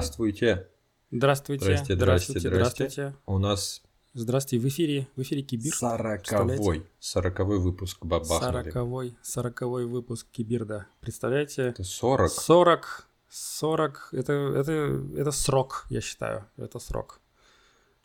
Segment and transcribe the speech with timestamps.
[0.00, 0.66] Здравствуйте.
[1.10, 1.64] Здравствуйте.
[1.64, 3.14] Здрасте, здрасте, здрасте.
[3.26, 3.82] У нас
[4.14, 5.74] Здравствуйте, в эфире, в эфире Кибир.
[5.74, 8.40] сороковой, сороковой выпуск бабахнули.
[8.40, 10.86] Сороковой, сороковой выпуск Кибирда.
[11.00, 11.64] Представляете?
[11.64, 12.30] Это 40.
[12.30, 14.72] 40, 40, это, это,
[15.18, 17.20] это срок, я считаю, это срок.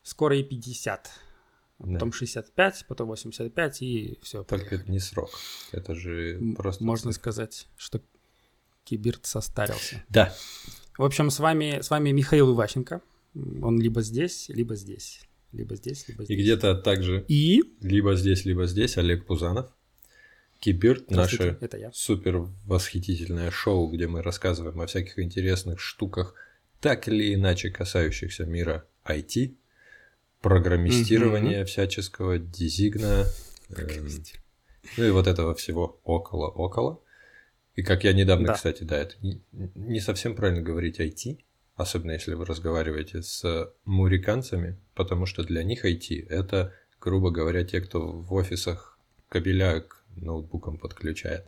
[0.02, 1.10] Скоро и 50.
[1.78, 1.92] Да.
[1.94, 4.44] Потом 65, потом 85 и все.
[4.44, 5.30] Только это не срок.
[5.72, 6.84] Это же просто...
[6.84, 8.02] Можно сказать, что
[8.84, 10.04] Кибирд состарился.
[10.10, 10.34] Да.
[10.98, 13.02] В общем, с вами, с вами Михаил Иващенко.
[13.62, 15.20] Он либо здесь, либо здесь.
[15.52, 16.38] Либо здесь, либо И здесь.
[16.40, 17.62] где-то также И...
[17.80, 19.70] либо здесь, либо здесь Олег Пузанов.
[20.58, 21.58] Кибирт, наше
[21.92, 26.34] супер восхитительное шоу, где мы рассказываем о всяких интересных штуках,
[26.80, 29.54] так или иначе касающихся мира IT,
[30.40, 33.26] программистирования всяческого, дизигна,
[33.68, 34.08] эм,
[34.96, 37.00] ну и вот этого всего около-около.
[37.76, 38.54] И как я недавно, Да.
[38.54, 39.14] кстати, да, это
[39.74, 41.38] не, совсем правильно говорить IT,
[41.76, 47.80] особенно если вы разговариваете с муриканцами, потому что для них IT это, грубо говоря, те,
[47.82, 51.46] кто в офисах кабеля к ноутбукам подключает.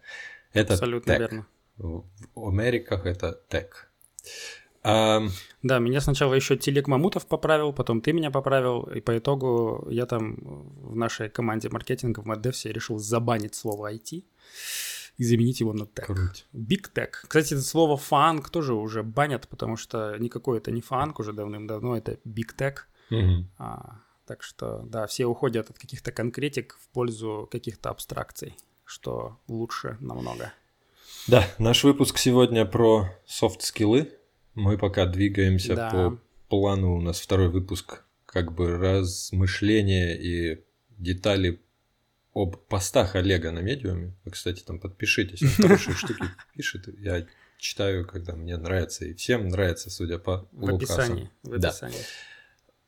[0.53, 1.19] Это Абсолютно tech.
[1.19, 1.47] верно.
[1.79, 3.91] В Америках это тег.
[4.83, 5.23] А,
[5.63, 10.07] Да, меня сначала еще Телек Мамутов поправил, потом ты меня поправил, и по итогу я
[10.07, 14.25] там в нашей команде маркетинга в MadDevs решил забанить слово IT
[15.19, 16.07] и заменить его на тег.
[16.07, 16.47] круть.
[16.55, 17.11] Big Tech.
[17.27, 21.97] Кстати, это слово фанк тоже уже банят, потому что никакой это не фанк уже давным-давно,
[21.97, 22.77] это Big Tech.
[23.11, 23.51] Мгм.
[23.59, 29.97] А, так что, да, все уходят от каких-то конкретик в пользу каких-то абстракций, что лучше
[30.01, 30.53] намного.
[31.27, 34.13] Да, наш выпуск сегодня про софт-скиллы.
[34.55, 35.91] Мы пока двигаемся Да.
[35.91, 36.97] по плану.
[36.97, 40.65] У нас второй выпуск как бы размышления и
[40.99, 41.61] детали
[42.35, 44.15] об постах Олега на медиуме.
[44.25, 45.43] Вы, кстати, там подпишитесь.
[45.43, 46.89] Он хорошие штуки пишет.
[47.01, 47.27] Я
[47.59, 49.05] читаю, когда мне нравится.
[49.05, 51.31] И всем нравится, судя по В описании.
[51.43, 51.69] В Да.
[51.69, 51.99] описании.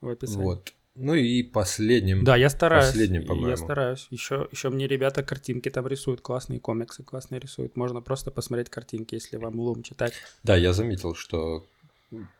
[0.00, 0.42] В описании.
[0.44, 0.72] Вот.
[0.96, 2.24] Ну и последним.
[2.24, 2.86] Да, я стараюсь.
[2.86, 3.56] Последним, Я по-моему.
[3.56, 4.06] стараюсь.
[4.10, 7.76] Еще, еще мне ребята картинки там рисуют, классные комиксы классные рисуют.
[7.76, 10.12] Можно просто посмотреть картинки, если вам лум читать.
[10.42, 11.64] Да, я заметил, что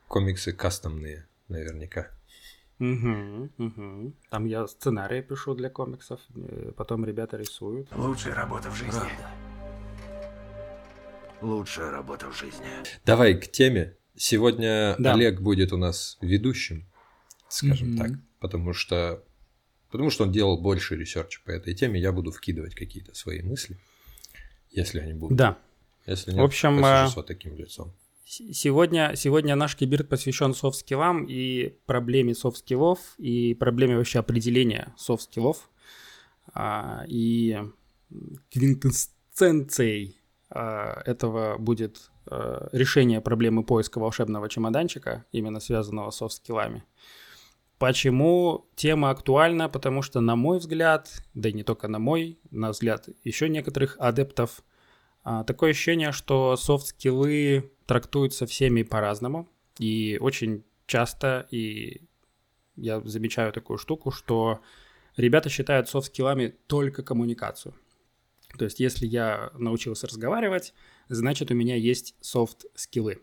[0.08, 2.10] комиксы кастомные, наверняка.
[2.80, 4.14] Угу, угу.
[4.30, 7.88] Там я сценарии пишу для комиксов, э, потом ребята рисуют.
[7.94, 9.00] Лучшая работа в жизни.
[11.42, 12.64] Лучшая работа в жизни.
[13.04, 13.96] Давай к теме.
[14.16, 15.12] Сегодня Да.
[15.14, 16.86] Олег будет у нас ведущим,
[17.48, 17.98] скажем Мгм.
[17.98, 18.10] так,
[18.40, 19.22] потому что
[19.90, 23.42] потому что он делал больше research а по этой теме, я буду вкидывать какие-то свои
[23.42, 23.76] мысли,
[24.70, 25.36] если они будут.
[25.36, 25.58] Да.
[26.06, 27.92] Если В нет, общем, посижу а, с вот таким лицом.
[28.30, 35.68] Сегодня, сегодня наш Keybeard посвящен софт-скиллам и проблеме софт-скиллов, и проблеме вообще определения софт-скиллов.
[36.54, 37.58] А, И
[38.52, 40.16] квинтэссенцией
[40.48, 46.84] а, этого будет а, решение проблемы поиска волшебного чемоданчика, именно связанного с софт-скиллами.
[47.78, 49.68] Почему тема актуальна?
[49.68, 53.96] Потому что, на мой взгляд, да и не только на мой, на взгляд еще некоторых
[53.98, 54.62] адептов,
[55.24, 59.48] а, такое ощущение, что софт-скиллы трактуются всеми по-разному.
[59.80, 62.02] И очень часто, и
[62.76, 64.60] я замечаю такую штуку, что
[65.16, 67.74] ребята считают софт-скиллами только коммуникацию.
[68.56, 70.72] То есть, если я научился разговаривать,
[71.08, 73.22] значит, у меня есть софт-скиллы.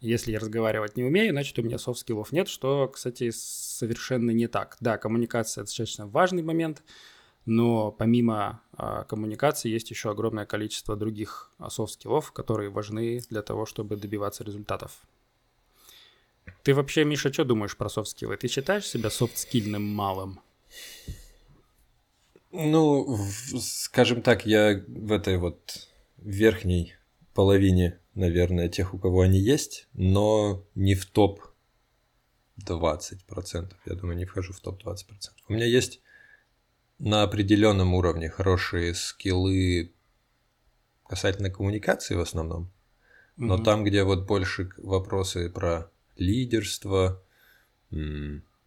[0.00, 4.76] Если я разговаривать не умею, значит, у меня софт-скиллов нет, что, кстати, совершенно не так.
[4.80, 6.82] Да, коммуникация достаточно важный момент,
[7.46, 13.66] но помимо а, коммуникации есть еще огромное количество других а, софт-скиллов, которые важны для того,
[13.66, 15.02] чтобы добиваться результатов.
[16.62, 18.36] Ты вообще, Миша, что думаешь про софт-скиллы?
[18.36, 20.40] Ты считаешь себя софт-скильным малым?
[22.52, 23.18] Ну,
[23.60, 25.88] скажем так, я в этой вот
[26.18, 26.94] верхней
[27.34, 31.40] половине, наверное, тех, у кого они есть, но не в топ
[32.64, 33.72] 20%.
[33.86, 34.96] Я думаю, не вхожу в топ 20%.
[35.48, 36.00] У меня есть
[36.98, 39.92] на определенном уровне хорошие скиллы
[41.06, 42.70] касательно коммуникации в основном,
[43.36, 43.64] но Мгм.
[43.64, 47.22] там, где вот больше вопросы про лидерство,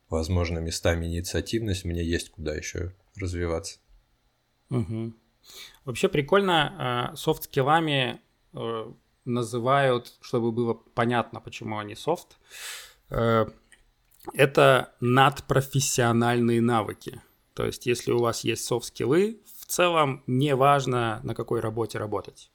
[0.10, 3.80] возможно, местами инициативность, мне есть куда еще развиваться.
[4.70, 5.16] Мгм.
[5.86, 8.22] Вообще прикольно, э, софт-скиллами
[8.54, 8.92] э,
[9.26, 12.38] называют, чтобы было понятно, почему они софт,
[13.10, 13.46] э,
[14.34, 17.22] это надпрофессиональные навыки.
[17.58, 22.52] То есть, если у вас есть софт-скиллы, в целом не важно, на какой работе работать.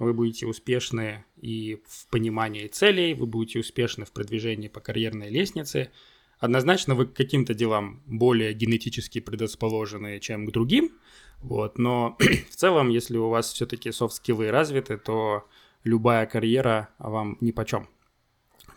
[0.00, 5.92] Вы будете успешны и в понимании целей, вы будете успешны в продвижении по карьерной лестнице.
[6.40, 10.90] Однозначно вы к каким-то делам более генетически предрасположены, чем к другим,
[11.38, 12.16] вот, но
[12.50, 15.46] в целом, если у вас все-таки софт-скиллы развиты, то
[15.84, 17.88] любая карьера вам ни почем.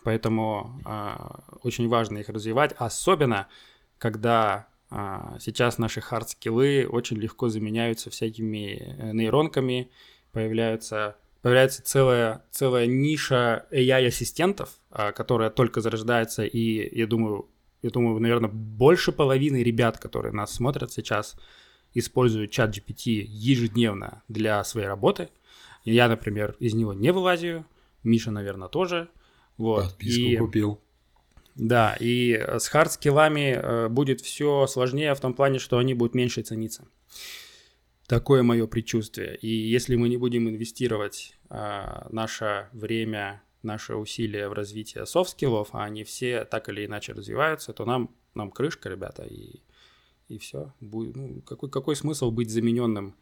[0.04, 3.48] поэтому а, очень важно их развивать, особенно
[3.98, 4.70] когда
[5.40, 9.90] сейчас наши хард-скиллы очень легко заменяются всякими э, нейронками,
[10.32, 17.48] появляются появляется целая, целая ниша AI-ассистентов, а, которая только зарождается, и я думаю,
[17.82, 21.36] я думаю, наверное, больше половины ребят, которые нас смотрят сейчас,
[21.94, 25.30] используют ChatGPT ежедневно для своей работы.
[25.84, 27.64] Я, например, из него не вылазю,
[28.02, 29.08] Миша, наверное, тоже.
[29.56, 29.84] Вот.
[29.84, 30.36] Подписку и...
[30.36, 30.80] купил.
[31.54, 36.42] Да, и с хардскиллами э, будет все сложнее в том плане, что они будут меньше
[36.42, 36.86] цениться.
[38.06, 39.36] Такое мое предчувствие.
[39.36, 45.84] И если мы не будем инвестировать э, наше время, наши усилия в развитие софт-скиллов, а
[45.84, 49.60] они все так или иначе развиваются, то нам, нам крышка, ребята, и,
[50.28, 50.72] и все.
[50.80, 53.14] Будет, ну, какой, какой смысл быть замененным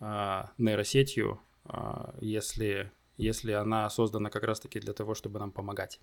[0.00, 6.00] э, нейросетью, э, если, если она создана как раз-таки для того, чтобы нам помогать?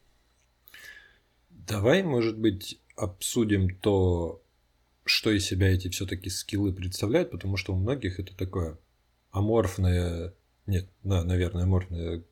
[1.68, 4.42] Давай, может быть, обсудим то,
[5.06, 8.78] что из себя эти все-таки скиллы представляют, потому что у многих это такое
[9.32, 10.34] аморфное,
[10.66, 12.24] нет, да, наверное, аморфное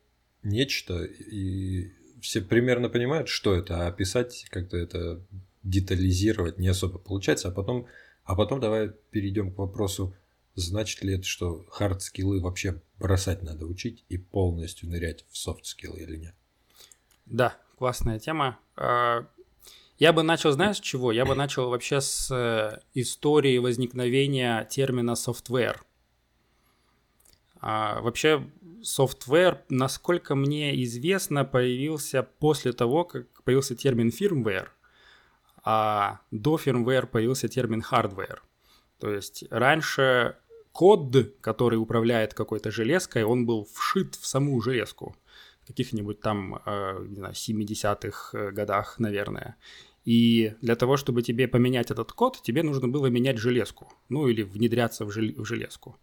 [0.42, 5.20] нечто, и все примерно понимают, что это, а описать как-то это
[5.62, 7.86] детализировать не особо получается, а потом,
[8.24, 10.14] а потом давай перейдем к вопросу,
[10.54, 16.16] значит ли это, что хард-скиллы вообще бросать надо учить и полностью нырять в софт-скиллы или
[16.16, 16.34] нет?
[17.26, 18.60] Да, классная тема.
[18.76, 19.26] А,
[19.98, 21.10] я бы начал, знаешь, чего?
[21.10, 25.78] Я бы начал вообще с э, истории возникновения термина software.
[27.60, 28.48] А, вообще,
[28.82, 34.68] software, насколько мне известно, появился после того, как появился термин firmware,
[35.64, 38.38] а до firmware появился термин hardware.
[39.00, 40.36] То есть раньше
[40.70, 45.16] код, который управляет какой-то железкой, он был вшит в саму железку
[45.66, 49.56] каких-нибудь там, э, не знаю, 70-х э, годах, наверное.
[50.04, 54.42] И для того, чтобы тебе поменять этот код, тебе нужно было менять железку, ну или
[54.42, 55.96] внедряться в, жел- в железку.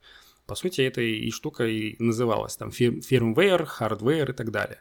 [0.45, 4.79] По сути, это и штука и называлась там firmware, hardware и так далее.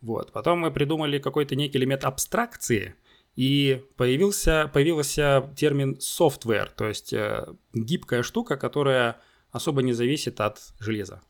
[0.00, 0.32] Вот.
[0.32, 2.94] Потом мы придумали какой-то некий элемент абстракции,
[3.36, 9.20] и появился, появился термин software, то есть э, гибкая штука, которая
[9.50, 11.20] особо не зависит от железа.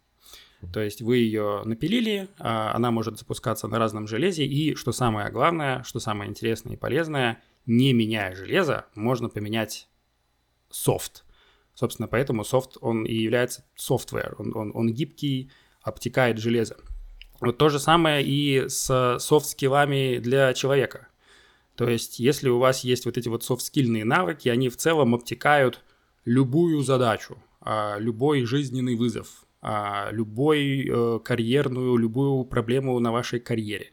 [0.72, 5.30] То есть вы ее напилили, а она может запускаться на разном железе, и что самое
[5.30, 9.88] главное, что самое интересное и полезное, не меняя железо, можно поменять
[10.70, 11.24] софт.
[11.74, 15.50] Собственно, поэтому софт, он и является software, он, он, он гибкий,
[15.82, 16.76] обтекает железо.
[17.40, 21.08] Вот то же самое и с софт-скиллами для человека.
[21.76, 25.82] То есть, если у вас есть вот эти вот софт-скильные навыки, они в целом обтекают
[26.24, 29.45] любую задачу, а, любой жизненный вызов,
[30.12, 33.92] любой э, карьерную, любую проблему на вашей карьере,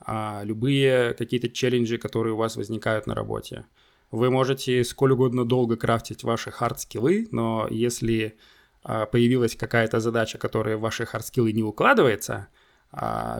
[0.00, 3.64] а, любые какие-то челленджи, которые у вас возникают на работе.
[4.10, 8.36] Вы можете сколь угодно долго крафтить ваши хард-скиллы, но если
[8.82, 12.48] а, появилась какая-то задача, которая в ваши хард-скиллы не укладывается,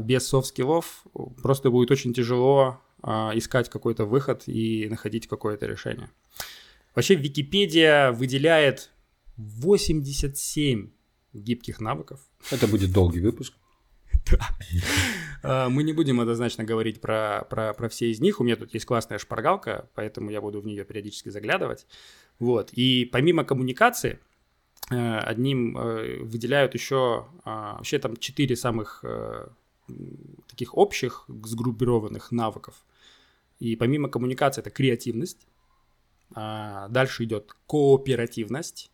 [0.02, 1.04] без софт-скиллов
[1.42, 6.10] просто будет очень тяжело искать какой-то выход и находить какое-то решение.
[6.94, 8.90] Вообще Википедия выделяет
[9.38, 10.02] 87
[11.32, 12.20] гибких навыков.
[12.50, 13.54] Это будет долгий выпуск.
[15.40, 18.40] А, мы не будем однозначно говорить про, про, про все из них.
[18.40, 21.86] У меня тут есть классная шпаргалка, поэтому я буду в нее периодически заглядывать.
[22.40, 22.70] Вот.
[22.72, 24.18] И помимо коммуникации,
[24.90, 29.46] э, одним э, выделяют еще а, вообще там четыре самых э,
[30.48, 32.84] таких общих сгруппированных навыков.
[33.60, 35.46] И помимо коммуникации это креативность,
[36.34, 38.90] а, дальше идет кооперативность,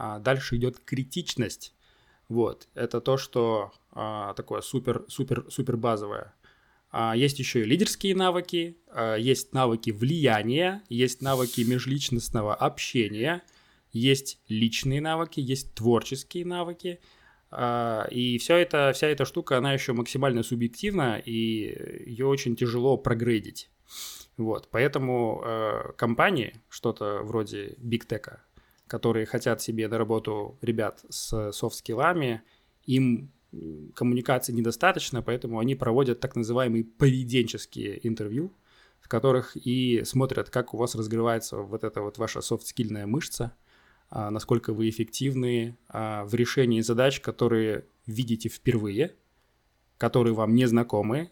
[0.00, 1.74] а дальше идет критичность.
[2.28, 6.32] Вот, это то, что а, такое супер, супер, супер базовое.
[6.90, 13.42] А, есть еще и лидерские навыки, а, есть навыки влияния, есть навыки межличностного общения,
[13.92, 17.00] есть личные навыки, есть творческие навыки.
[17.50, 22.96] А, и все это, вся эта штука, она еще максимально субъективна, и ее очень тяжело
[22.96, 23.68] прогрейдить.
[24.38, 28.38] Вот, поэтому э, компании, что-то вроде Tech,
[28.90, 32.42] которые хотят себе на работу ребят с софт-скиллами,
[32.86, 33.30] им
[33.94, 38.52] коммуникации недостаточно, поэтому они проводят так называемые поведенческие интервью,
[39.00, 43.54] в которых и смотрят, как у вас разгревается вот эта вот ваша софт-скильная мышца,
[44.08, 49.14] а, насколько вы эффективны а, в решении задач, которые видите впервые,
[49.98, 51.30] которые вам не знакомы,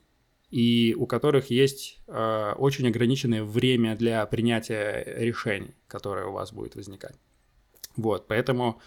[0.50, 6.76] и у которых есть а, очень ограниченное время для принятия решений, которое у вас будет
[6.76, 7.16] возникать.
[7.98, 8.80] Вот, поэтому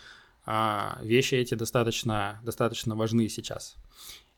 [0.46, 3.76] а, вещи эти достаточно, достаточно важны сейчас.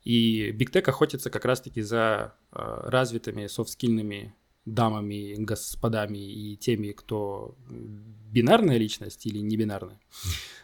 [0.03, 8.77] И Tech охотится как раз-таки за э, развитыми софт-скильными дамами, господами и теми, кто бинарная
[8.77, 10.01] личность или не бинарная.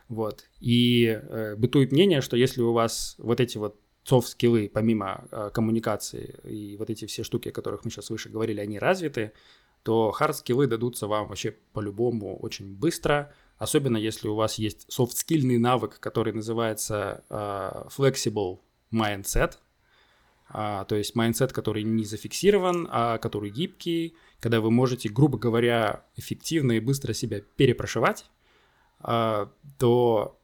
[0.09, 0.49] Вот.
[0.59, 6.39] И э, бытует мнение, что если у вас вот эти вот софт-скиллы, помимо э, коммуникации
[6.43, 9.31] и вот эти все штуки, о которых мы сейчас выше говорили, они развиты,
[9.83, 15.99] то хард-скиллы дадутся вам вообще по-любому очень быстро, особенно если у вас есть софт-скильный навык,
[15.99, 18.59] который называется э, flexible
[18.91, 19.57] mindset,
[20.51, 26.05] а, то есть mindset, который не зафиксирован, а который гибкий, когда вы можете, грубо говоря,
[26.15, 28.25] эффективно и быстро себя перепрошивать,
[28.99, 30.39] а, то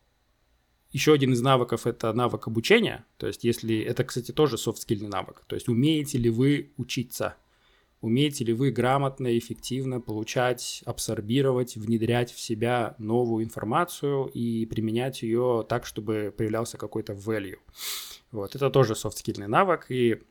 [0.92, 3.06] еще один из навыков это навык обучения.
[3.18, 5.44] То есть, если это, кстати, тоже софт-скильный навык.
[5.48, 7.36] То есть, умеете ли вы учиться?
[8.06, 15.66] Умеете ли вы грамотно, эффективно получать, абсорбировать, внедрять в себя новую информацию и применять ее
[15.68, 17.58] так, чтобы появлялся какой-то value?
[18.32, 19.88] Вот, это тоже софт-скильный навык.
[19.90, 20.22] И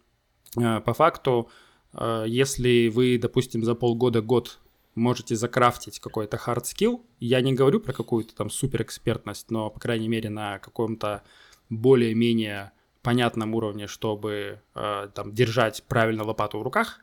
[0.57, 1.51] э, по факту,
[1.93, 4.61] э, если вы, допустим, за полгода-год
[4.95, 7.01] можете закрафтить какой-то hard skill.
[7.19, 11.25] Я не говорю про какую-то там суперэкспертность, но, по крайней мере, на каком-то
[11.71, 12.71] более-менее
[13.03, 17.01] понятном уровне, чтобы э, там держать правильно лопату в руках,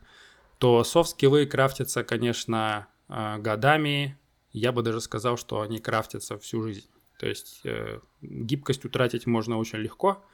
[0.62, 4.16] то софт-скиллы крафтятся, конечно, э, годами.
[4.52, 6.88] Я бы даже сказал, что они крафтятся всю жизнь.
[7.18, 10.24] То есть э, гибкость утратить можно очень легко,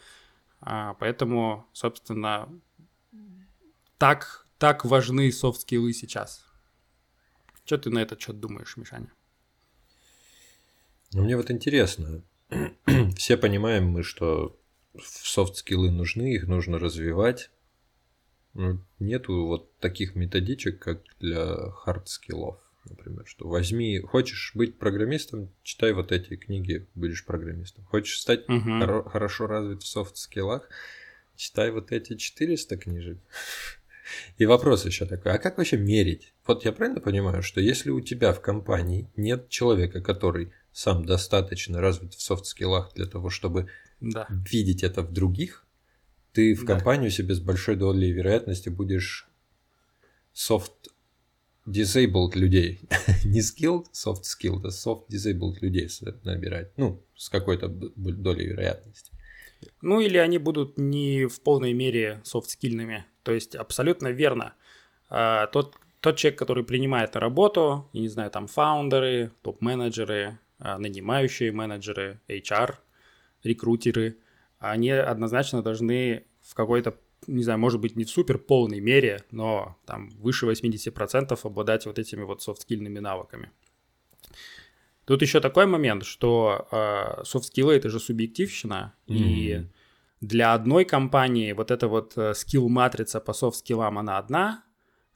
[0.60, 2.46] э, поэтому, собственно,
[3.96, 6.44] так, так важны софт-скиллы сейчас.
[7.64, 9.10] Что ты на этот счет думаешь, Мишаня?
[11.14, 12.22] Ну, мне вот интересно.
[13.16, 14.60] Все понимаем мы, что
[15.02, 17.50] софт-скиллы нужны, их нужно развивать.
[18.58, 22.56] Но нету вот таких методичек, как для хард-скиллов.
[22.90, 27.84] Например, что возьми, хочешь быть программистом, читай вот эти книги, будешь программистом.
[27.84, 28.58] Хочешь стать угу.
[28.58, 30.68] хоро- хорошо развит в софт-скиллах,
[31.36, 33.18] читай вот эти 400 книжек.
[34.38, 36.32] И вопрос еще такой, а как вообще мерить?
[36.44, 41.80] Вот я правильно понимаю, что если у тебя в компании нет человека, который сам достаточно
[41.80, 43.68] развит в софт-скиллах для того, чтобы
[44.00, 44.26] да.
[44.28, 45.64] видеть это в других,
[46.32, 46.74] ты в да.
[46.74, 49.28] компанию себе с большой долей вероятности будешь
[50.34, 50.72] soft
[51.66, 52.80] disabled людей.
[53.24, 55.88] Не skilled, soft skilled, а soft disabled людей
[56.24, 56.72] набирать.
[56.76, 59.12] Ну, с какой-то долей вероятности.
[59.82, 63.04] Ну, или они будут не в полной мере софт-скильными.
[63.22, 64.54] То есть абсолютно верно.
[65.08, 70.78] А, тот, тот человек, который принимает на работу, я не знаю, там фаундеры, топ-менеджеры, а,
[70.78, 72.76] нанимающие менеджеры, HR,
[73.42, 74.16] рекрутеры,
[74.58, 76.96] они однозначно должны в какой-то,
[77.26, 81.98] не знаю, может быть, не в супер полной мере, но там выше 80% обладать вот
[81.98, 83.50] этими вот софт-скильными навыками.
[85.04, 89.14] Тут еще такой момент, что э, софт-скиллы это же субъективщина, mm-hmm.
[89.16, 89.66] и
[90.20, 94.64] для одной компании вот эта вот э, скилл-матрица по софт-скиллам, она одна,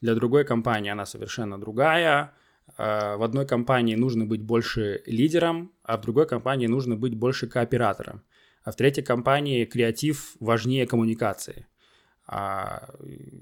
[0.01, 2.33] для другой компании она совершенно другая.
[2.79, 7.47] Э, в одной компании нужно быть больше лидером, а в другой компании нужно быть больше
[7.47, 8.23] кооператором.
[8.64, 11.66] А в третьей компании креатив важнее коммуникации.
[12.26, 12.88] А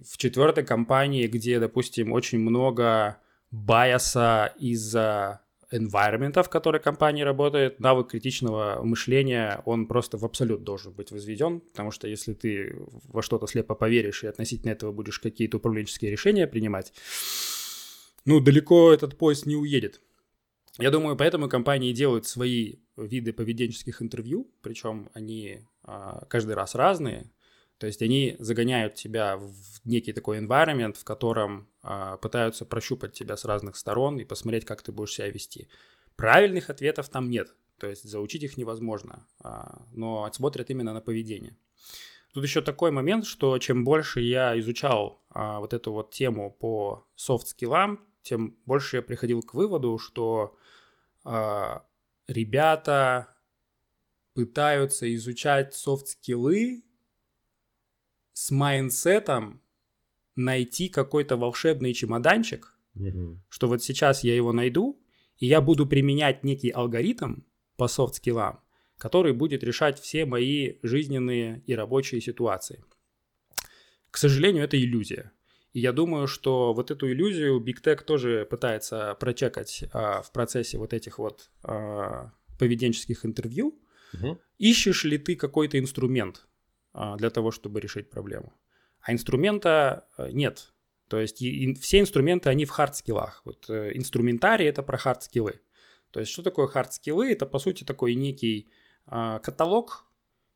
[0.08, 3.18] в четвертой компании, где, допустим, очень много
[3.50, 10.92] байаса из-за environment, в которой компания работает, навык критичного мышления, он просто в абсолют должен
[10.92, 15.58] быть возведен, потому что если ты во что-то слепо поверишь и относительно этого будешь какие-то
[15.58, 16.92] управленческие решения принимать,
[18.24, 20.00] ну, далеко этот поезд не уедет.
[20.78, 27.30] Я думаю, поэтому компании делают свои виды поведенческих интервью, причем они а, каждый раз разные.
[27.78, 33.36] То есть они загоняют тебя в некий такой environment, в котором а, пытаются прощупать тебя
[33.36, 35.68] с разных сторон и посмотреть, как ты будешь себя вести.
[36.14, 41.56] Правильных ответов там нет, то есть заучить их невозможно, а, но смотрят именно на поведение.
[42.32, 47.98] Тут еще такой момент, что чем больше я изучал вот эту вот тему по софт-скиллам,
[48.22, 50.56] тем больше я приходил к выводу, что
[51.24, 53.36] ребята
[54.34, 56.84] пытаются изучать софт-скиллы
[58.32, 59.62] с майндсетом
[60.36, 63.40] найти какой-то волшебный чемоданчик, угу.
[63.48, 65.02] что вот сейчас я его найду,
[65.38, 67.40] и я буду применять некий алгоритм
[67.76, 68.60] по софт-скиллам,
[68.96, 72.84] который будет решать все мои жизненные и рабочие ситуации.
[74.10, 75.32] К сожалению, это иллюзия.
[75.72, 80.78] И я думаю, что вот эту иллюзию Big Tech тоже пытается прочекать а, в процессе
[80.78, 83.78] вот этих вот а, поведенческих интервью.
[84.14, 84.40] Угу.
[84.58, 86.48] Ищешь ли ты какой-то инструмент,
[86.92, 88.52] а, для того, чтобы решить проблему.
[89.00, 90.72] А инструмента э, нет.
[91.08, 93.42] То есть и, все инструменты, они в хард-скиллах.
[93.44, 95.60] Вот э, инструментарий— это про хард-скиллы.
[96.10, 97.30] То есть что такое хард-скиллы?
[97.30, 98.68] Это, по сути, такой некий
[99.06, 100.04] э, каталог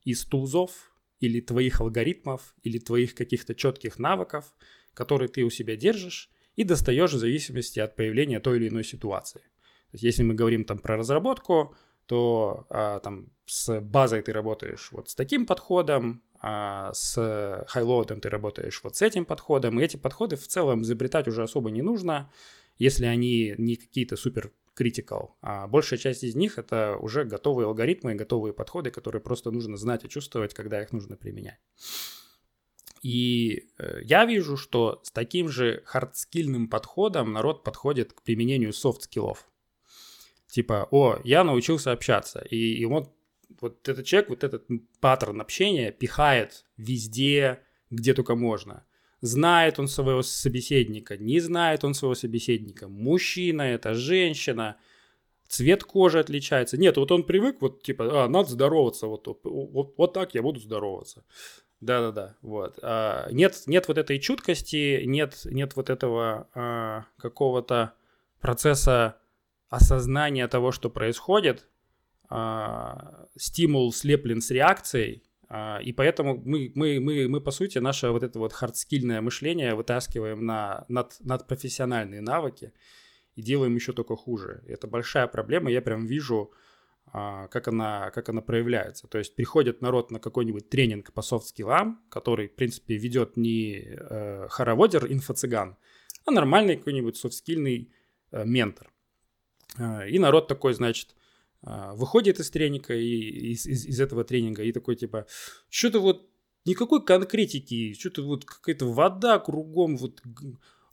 [0.03, 0.91] из тулзов,
[1.21, 4.53] или твоих алгоритмов, или твоих каких-то четких навыков,
[4.95, 9.41] которые ты у себя держишь и достаешь в зависимости от появления той или иной ситуации.
[9.41, 11.75] То есть, если мы говорим там про разработку,
[12.07, 18.29] то а, там с базой ты работаешь вот с таким подходом, а с хайлоудом ты
[18.29, 22.31] работаешь вот с этим подходом, и эти подходы в целом изобретать уже особо не нужно,
[22.77, 28.15] если они не какие-то супер critical, а большая часть из них это уже готовые алгоритмы,
[28.15, 31.61] готовые подходы, которые просто нужно знать и чувствовать, когда их нужно применять.
[33.05, 39.47] И э, я вижу, что с таким же хардскильным подходом народ подходит к применению софт-скиллов.
[40.49, 43.13] Типа, о, я научился общаться, и, и вот,
[43.61, 44.67] вот этот человек, вот этот
[45.01, 48.85] паттерн общения пихает везде, где только можно–
[49.25, 52.89] Знает он своего собеседника, не знает он своего собеседника.
[52.89, 54.77] Мужчина это, женщина,
[55.49, 56.77] цвет кожи отличается.
[56.77, 60.61] Нет, вот он привык, вот типа, а, надо здороваться, вот, вот, вот так я буду
[60.61, 61.25] здороваться.
[61.81, 62.79] Да-да-да, вот.
[62.83, 67.95] А, нет, нет вот этой чуткости, нет, нет вот этого а, какого-то
[68.41, 69.19] процесса
[69.69, 71.69] осознания того, что происходит.
[72.31, 78.11] А, стимул слеплен с реакцией, а, и поэтому мы, мы, мы, мы, по сути, наше
[78.11, 82.73] вот это вот хардскильное мышление вытаскиваем на, над, над профессиональные навыки
[83.37, 84.65] и делаем еще только хуже.
[84.67, 86.53] Это большая проблема, я прям вижу,
[87.15, 89.07] как она, как она проявляется.
[89.07, 94.49] То есть приходит народ на какой-нибудь тренинг по софт-скиллам, который, в принципе, ведет не э,
[94.49, 95.77] хороводер инфо-цыган,
[96.27, 97.93] а нормальный какой-нибудь софт-скильный
[98.33, 98.91] э, ментор.
[99.79, 101.15] Э, и народ такой, значит,
[101.67, 105.27] а, выходит из тренинга, и, из, из, из этого тренинга, и такой типа,
[105.71, 106.29] что-то вот
[106.67, 110.21] никакой конкретики, что-то вот какая-то вода кругом, вот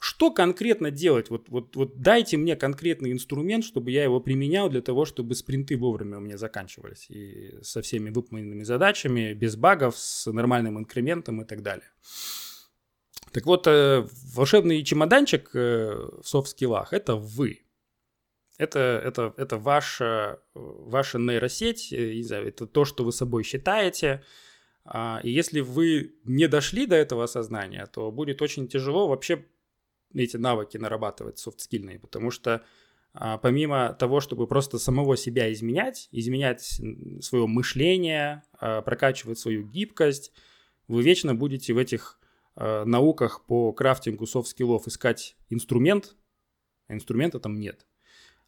[0.04, 1.30] что конкретно делать?
[1.30, 5.78] Вот, вот, вот дайте мне конкретный инструмент, чтобы я его применял для того, чтобы спринты
[5.78, 7.06] вовремя у меня заканчивались.
[7.10, 11.86] И со всеми выполненными задачами, без багов, с нормальным инкрементом и так далее.
[13.32, 17.62] Так вот, э, волшебный чемоданчик э, в софт-скиллах– это вы.
[18.58, 24.24] Это, это, это ваша, ваша нейросеть, э, не знаю, это то, что вы собой считаете.
[24.84, 29.46] А, и если вы не дошли до этого осознания, то будет очень тяжело вообще
[30.14, 32.64] эти навыки нарабатывать софтскильные, потому что
[33.14, 36.82] а, помимо того, чтобы просто самого себя изменять, изменять
[37.22, 40.32] свое мышление, а, прокачивать свою гибкость,
[40.88, 42.18] вы вечно будете в этих
[42.58, 46.18] науках по крафтингу софт-скиллов искать инструмент,
[46.88, 47.88] а инструмента там нет.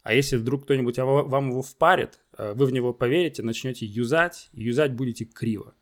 [0.04, 5.24] А если вдруг кто-нибудь вам его впарит, вы в него поверите, начнете юзать, юзать будете
[5.24, 5.74] криво.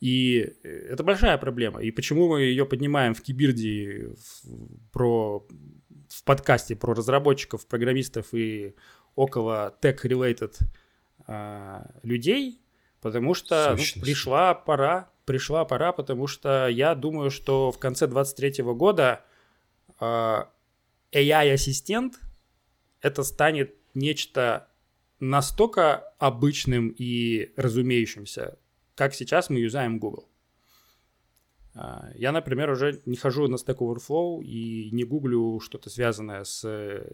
[0.00, 1.82] И э, это большая проблема.
[1.82, 4.14] И почему мы ее поднимаем в Кибирде
[4.92, 5.46] про,
[6.08, 8.74] в подкасте про разработчиков, программистов и
[9.14, 10.54] около tech-related
[11.26, 12.60] а, людей?
[13.00, 18.62] Потому что ну, пришла пора, пришла пора, потому что я думаю, что в конце 23
[18.64, 19.24] года
[19.98, 20.50] а,
[21.12, 22.18] AI-ассистент–
[23.00, 24.68] это станет нечто
[25.20, 28.58] настолько обычным и разумеющимся,
[28.96, 30.28] как сейчас мы юзаем Google.
[31.74, 36.64] А, я, например, уже не хожу на Stack Overflow и не гуглю что-то связанное с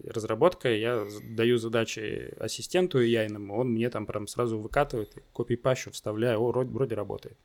[0.04, 0.80] разработкой.
[0.80, 6.70] Я даю задачи ассистенту яйному, он мне там прям сразу выкатывает, копипащу вставляю, о, вроде,
[6.70, 7.36] вроде работает.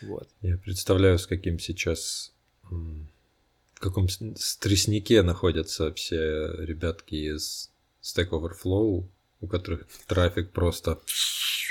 [0.00, 0.28] Вот.
[0.40, 2.32] Я представляю, с каким сейчас
[2.70, 7.70] в каком стресснике находятся все ребятки из
[8.02, 9.06] Stack Overflow,
[9.44, 11.00] у которых трафик просто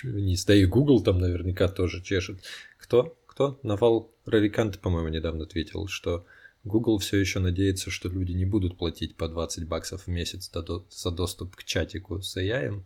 [0.04, 0.46] вниз.
[0.46, 2.40] Да и Google там наверняка тоже чешет.
[2.78, 3.18] Кто?
[3.26, 3.60] Кто?
[3.64, 6.26] Навал Рарикант, по-моему, недавно ответил, что
[6.64, 10.50] Google все еще надеется, что люди не будут платить по 20 баксов в месяц
[10.90, 12.82] за доступ к чатику с AI.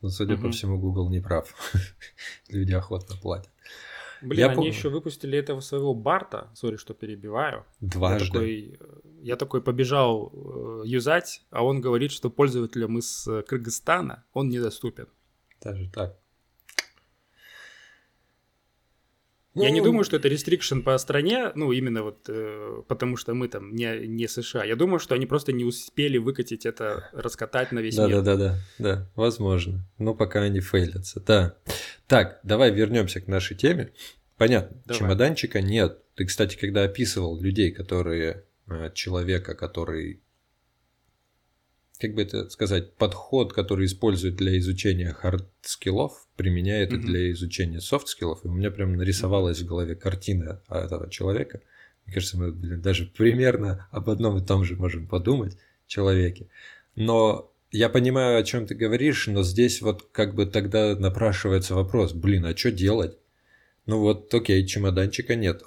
[0.00, 0.44] Но, судя угу.
[0.44, 1.54] по всему, Google не прав.
[2.48, 3.51] люди охотно платят.
[4.22, 4.70] Блин, я они помню.
[4.70, 7.64] еще выпустили этого своего Барта, сори, что перебиваю.
[7.80, 8.24] Дважды.
[8.24, 8.78] Я такой,
[9.22, 15.08] я такой побежал э, юзать, а он говорит, что пользователям из э, Кыргызстана он недоступен.
[15.60, 16.21] Даже так.
[19.54, 23.34] Я ну, не думаю, что это restriction по стране, ну, именно вот э, потому что
[23.34, 24.64] мы там не, не США.
[24.64, 28.22] Я думаю, что они просто не успели выкатить это, раскатать на весь да, мир.
[28.22, 29.86] Да, да, да, да, возможно.
[29.98, 31.56] Но пока они фейлятся, да.
[32.06, 33.92] Так, давай вернемся к нашей теме.
[34.38, 34.98] Понятно, давай.
[34.98, 35.98] чемоданчика нет.
[36.14, 40.21] Ты, кстати, когда описывал людей, которые э, человека, который
[42.02, 46.96] как бы это сказать, подход, который использует для изучения хард-скиллов, применяет mm-hmm.
[46.96, 48.44] и для изучения софт-скиллов.
[48.44, 51.60] И у меня прям нарисовалась в голове картина этого человека.
[52.04, 56.48] Мне кажется, мы блин, даже примерно об одном и том же можем подумать человеке.
[56.96, 62.14] Но я понимаю, о чем ты говоришь, но здесь вот как бы тогда напрашивается вопрос,
[62.14, 63.16] блин, а что делать?
[63.86, 65.62] Ну вот, окей, чемоданчика нет.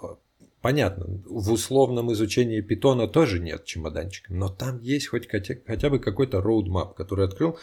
[0.65, 5.99] Понятно, в условном изучении питона тоже нет чемоданчика, но там есть хоть хотя, хотя бы
[5.99, 7.59] какой-то roadmap, который открыл,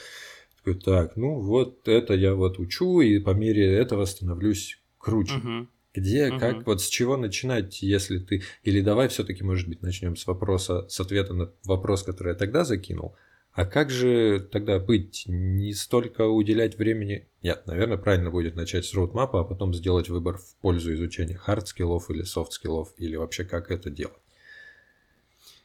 [0.58, 5.34] такой, так, ну вот это я вот учу, и по мере этого становлюсь круче.
[5.34, 5.68] Мгм.
[5.92, 6.38] Где, Мгм.
[6.38, 8.44] как, вот с чего начинать, если ты...
[8.62, 12.62] Или давай все-таки, может быть, начнем с вопроса, с ответа на вопрос, который я тогда
[12.62, 13.16] закинул.
[13.54, 15.24] А как же тогда быть?
[15.26, 17.28] Не столько уделять времени...
[17.42, 22.08] Нет, наверное, правильно будет начать с роудмапа, а потом сделать выбор в пользу изучения хард-скиллов
[22.08, 24.16] или софт-скиллов, или вообще как это делать.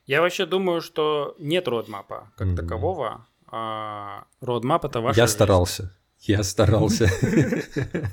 [0.06, 2.56] Я вообще думаю, что нет родмапа как Мгм.
[2.58, 3.26] такового.
[3.50, 5.95] А, Родмап это ваша я старался.
[6.21, 7.08] Я старался.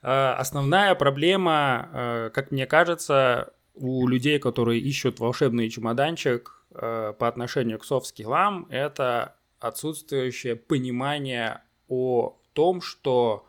[0.00, 7.28] А, Основная проблема, э, как мне кажется, у людей, которые ищут волшебный чемоданчик э, по
[7.28, 13.48] отношению к софт-скиллам, это отсутствующее понимание о том, что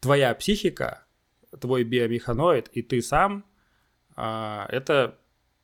[0.00, 1.06] твоя психика,
[1.60, 3.44] твой биомеханоид и ты сам
[4.14, 5.18] а, это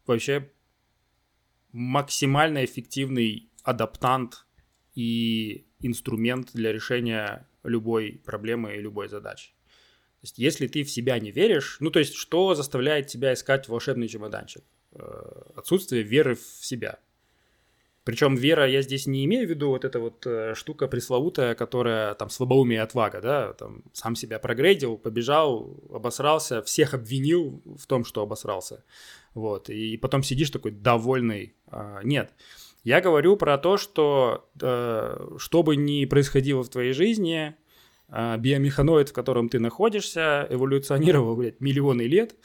[0.07, 0.51] вообще
[1.73, 4.47] максимально эффективный адаптант
[4.95, 9.51] и инструмент для решения любой проблемы и любой задачи.
[10.21, 13.69] То есть, если ты в себя не веришь, ну, то есть, что заставляет тебя искать
[13.69, 14.65] волшебный чемоданчик?
[14.99, 16.99] Э, Отсутствие веры в себя.
[18.05, 22.15] Причем вера, я здесь не имею в виду вот эта вот э, штука пресловутая, которая
[22.15, 28.07] там слабоумие и отвага, да, там сам себя прогрейдил, побежал, обосрался, всех обвинил в том,
[28.07, 28.83] что обосрался,
[29.35, 31.55] вот, и потом сидишь такой довольный.
[31.67, 32.33] А, Нет,
[32.83, 37.57] я говорю про то, что э, что бы ни происходило в твоей жизни,
[38.09, 42.37] а, биомеханоид, в котором ты находишься, эволюционировал, блядь, миллионы лет,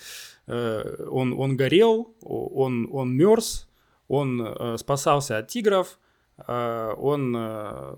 [0.48, 3.68] он, он горел, он, он мерз,
[4.08, 6.00] он э, спасался от тигров,
[6.38, 7.96] э, он э,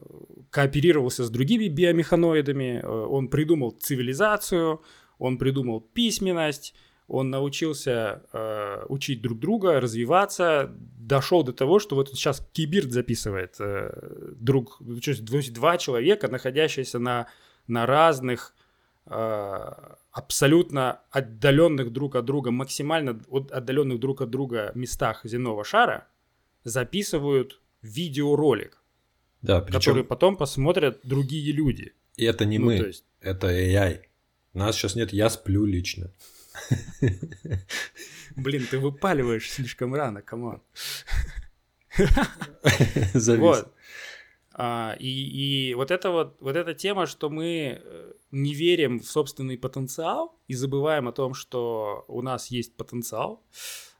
[0.49, 4.81] кооперировался с другими биомеханоидами, э, он придумал цивилизацию,
[5.17, 6.75] он придумал письменность,
[7.07, 13.55] он научился э, учить друг друга, развиваться, дошел до того, что вот сейчас Кибирд записывает
[13.59, 13.91] э,
[14.35, 17.27] друг, то есть дв- два человека, находящиеся на,
[17.67, 18.64] на разных э,
[19.05, 26.07] абсолютно отдаленных друг от друга, максимально от- отдаленных друг от друга местах земного шара,
[26.63, 28.81] записывают видеоролик,
[29.41, 31.93] Да, который причем потом посмотрят другие люди.
[32.17, 34.01] это не Ну, мы, есть- это AI.
[34.53, 36.09] Нас сейчас нет, я сплю лично.
[38.35, 40.61] Блин, ты выпаливаешь слишком рано, come on.
[43.13, 43.39] Завис.
[43.41, 43.73] Вот.
[44.57, 45.09] А, и,
[45.69, 50.39] и вот это вот, вот эта тема, что мы э, не верим в собственный потенциал
[50.47, 53.43] и забываем о том, что у нас есть потенциал,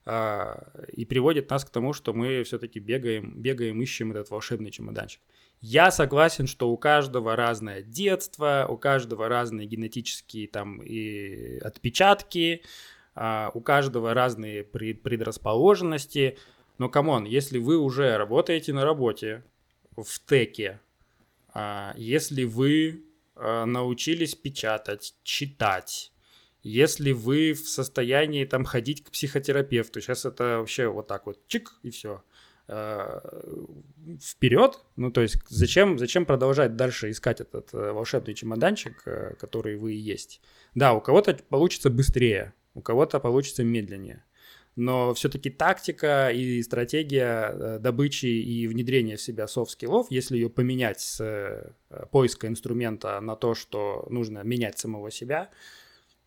[0.05, 5.19] а, и приводит нас к тому, что мы все-таки бегаем, бегаем, ищем этот волшебный чемоданчик.
[5.59, 12.61] Я согласен, что у каждого разное детство, у каждого разные генетические там и отпечатки,
[13.13, 16.37] а, у каждого разные пред- предрасположенности.
[16.77, 19.43] Но, come on, если вы уже работаете на работе,
[19.97, 20.79] в tech е,
[21.49, 23.03] а, если вы
[23.35, 26.11] а, научились печатать, читать,
[26.63, 31.73] если вы в состоянии там ходить к психотерапевту, сейчас это вообще вот так вот чик
[31.83, 32.23] и все.
[34.19, 39.77] Вперед, ну то есть зачем, зачем продолжать дальше искать этот э, волшебный чемоданчик, э, который
[39.77, 40.41] вы и есть.
[40.73, 44.24] Да, у кого-то получится быстрее, у кого-то получится медленнее
[44.75, 50.99] но все-таки тактика и стратегия э, добычи и внедрения в себя софт-скиллов, если ее поменять
[50.99, 51.71] с э,
[52.11, 55.49] поиска инструмента на то, что нужно менять самого себя,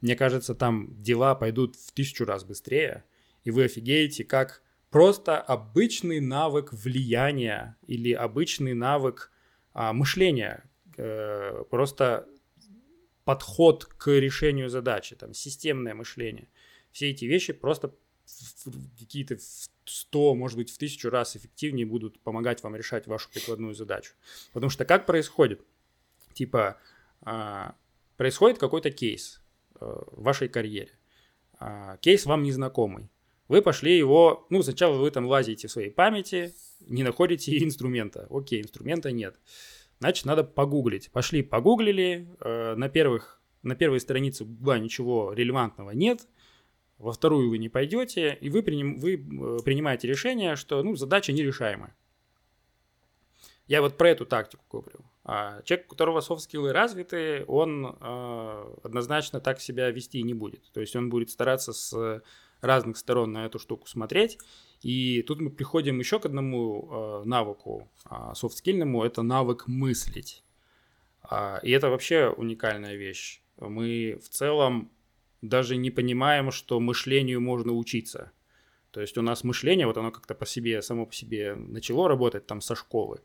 [0.01, 3.05] мне кажется, там дела пойдут в тысячу раз быстрее,
[3.45, 9.31] и вы офигеете, как просто обычный навык влияния или обычный навык
[9.75, 10.65] а, мышления,
[10.97, 12.27] э, просто
[13.25, 16.49] подход к решению задачи, там, системное мышление.
[16.93, 17.95] Все эти вещи просто
[18.99, 23.75] какие-то в 100, может быть, в тысячу раз эффективнее будут помогать вам решать вашу прикладную
[23.75, 24.13] задачу.
[24.53, 25.61] Потому что как происходит?
[26.35, 26.79] Типа,
[27.23, 27.75] а,
[28.17, 29.41] происходит какой-то кейс
[29.81, 30.93] э, в вашей карьере.
[31.59, 33.11] А, кейс вам незнакомый.
[33.49, 38.27] Вы пошли его, ну, сначала вы там лазите в своей памяти, не находите инструмента.
[38.31, 39.37] Окей, инструмента нет.
[40.01, 41.11] Значит, надо погуглить.
[41.11, 46.27] Пошли, погуглили, э, на, первых, на первой странице Гугла ничего релевантного нет,
[46.99, 51.33] во вторую вы не пойдете, и вы, приним, вы э, принимаете решение, что ну, задача
[51.33, 51.95] нерешаемая.
[53.67, 55.01] Я вот про эту тактику говорю.
[55.25, 60.71] А человек, у которого софт-скиллы развиты, он э, однозначно так себя вести не будет.
[60.73, 62.23] То есть он будет стараться с
[62.61, 64.39] разных сторон на эту штуку смотреть.
[64.81, 70.45] И тут мы приходим еще к одному э, навыку э, софт-скильному, это навык мыслить.
[71.31, 73.43] Э, и это вообще уникальная вещь.
[73.59, 74.91] мы в целом
[75.43, 78.33] даже не понимаем, что мышлению можно учиться.
[78.91, 82.47] То есть у нас мышление, вот оно как-то по себе, само по себе начало работать
[82.47, 83.21] там со школы.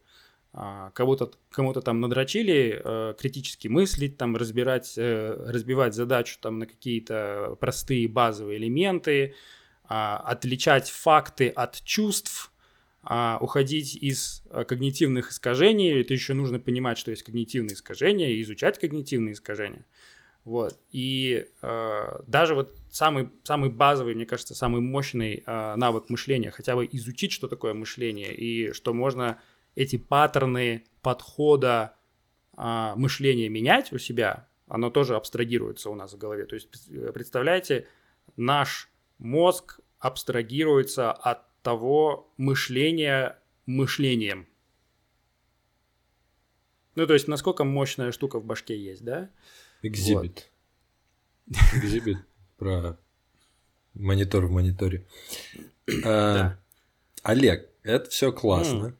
[0.55, 6.67] А, кого-то, кому-то там надрочили э, критически мыслить, там разбирать, э, разбивать задачу там на
[6.67, 9.33] какие-то простые базовые элементы, э,
[9.87, 12.51] отличать факты от чувств,
[13.09, 16.01] э, уходить из э, когнитивных искажений.
[16.01, 19.85] Это еще нужно понимать, что есть когнитивные искажения, и изучать когнитивные искажения.
[20.45, 20.77] Вот.
[20.91, 26.75] И э, даже вот самый, самый базовый, мне кажется, самый мощный э, навык мышления, хотя
[26.75, 29.39] бы изучить, что такое мышление, и что можно
[29.75, 31.95] эти паттерны подхода
[32.55, 36.45] а, мышления менять у себя, оно тоже абстрагируется у нас в голове.
[36.45, 36.69] То есть,
[37.13, 37.87] представляете,
[38.37, 44.47] наш мозг абстрагируется от того мышления мышлением.
[46.95, 49.29] Ну, то есть, насколько мощная штука в башке есть, да?
[49.83, 50.49] Экзибит.
[51.75, 52.17] Экзибит
[52.57, 52.97] про
[53.93, 55.05] монитор в мониторе.
[56.05, 56.57] А,
[57.21, 58.95] Олег, это все классно.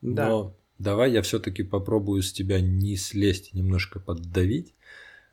[0.00, 0.28] Да.
[0.28, 4.74] Но давай я все-таки попробую с тебя не слезть, немножко поддавить.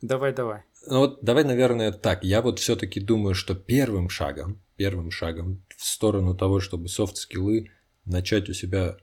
[0.00, 0.62] Давай, давай.
[0.88, 2.24] Ну вот давай, наверное, так.
[2.24, 7.70] Я вот все-таки думаю, что первым шагом, первым шагом в сторону того, чтобы софт-скиллы
[8.04, 8.96] начать у себя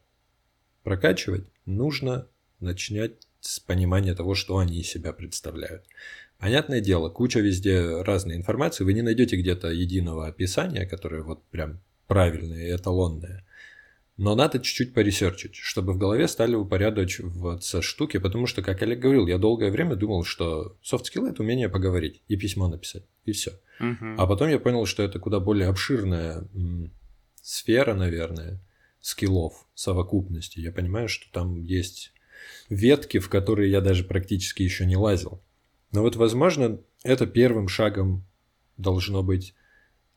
[0.84, 2.28] прокачивать, нужно
[2.60, 5.86] начинать с понимания того, что они из себя представляют.
[6.38, 11.82] Понятное дело, куча везде разной информации, вы не найдете где-то единого описания, которое вот прям
[12.08, 13.46] правильное и эталонное.
[14.18, 19.28] Но надо чуть-чуть поресерчить, чтобы в голове стали упорядочиваться штуки, потому что, как Олег говорил,
[19.28, 23.52] я долгое время думал, что soft skill это умение поговорить и письмо написать, и все.
[23.80, 24.16] Uh-huh.
[24.18, 26.50] А потом я понял, что это куда более обширная
[27.42, 28.60] сфера, наверное,
[29.00, 30.60] скиллов, совокупности.
[30.60, 32.12] Я понимаю, что там есть
[32.70, 35.42] ветки, в которые я даже практически еще не лазил.
[35.92, 38.26] Но вот, возможно, это первым шагом
[38.78, 39.56] должно быть.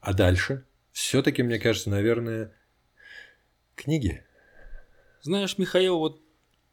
[0.00, 0.64] А дальше?
[0.92, 2.52] Все-таки, мне кажется, наверное,
[3.74, 4.24] книги.
[5.22, 6.20] Знаешь, Михаил, вот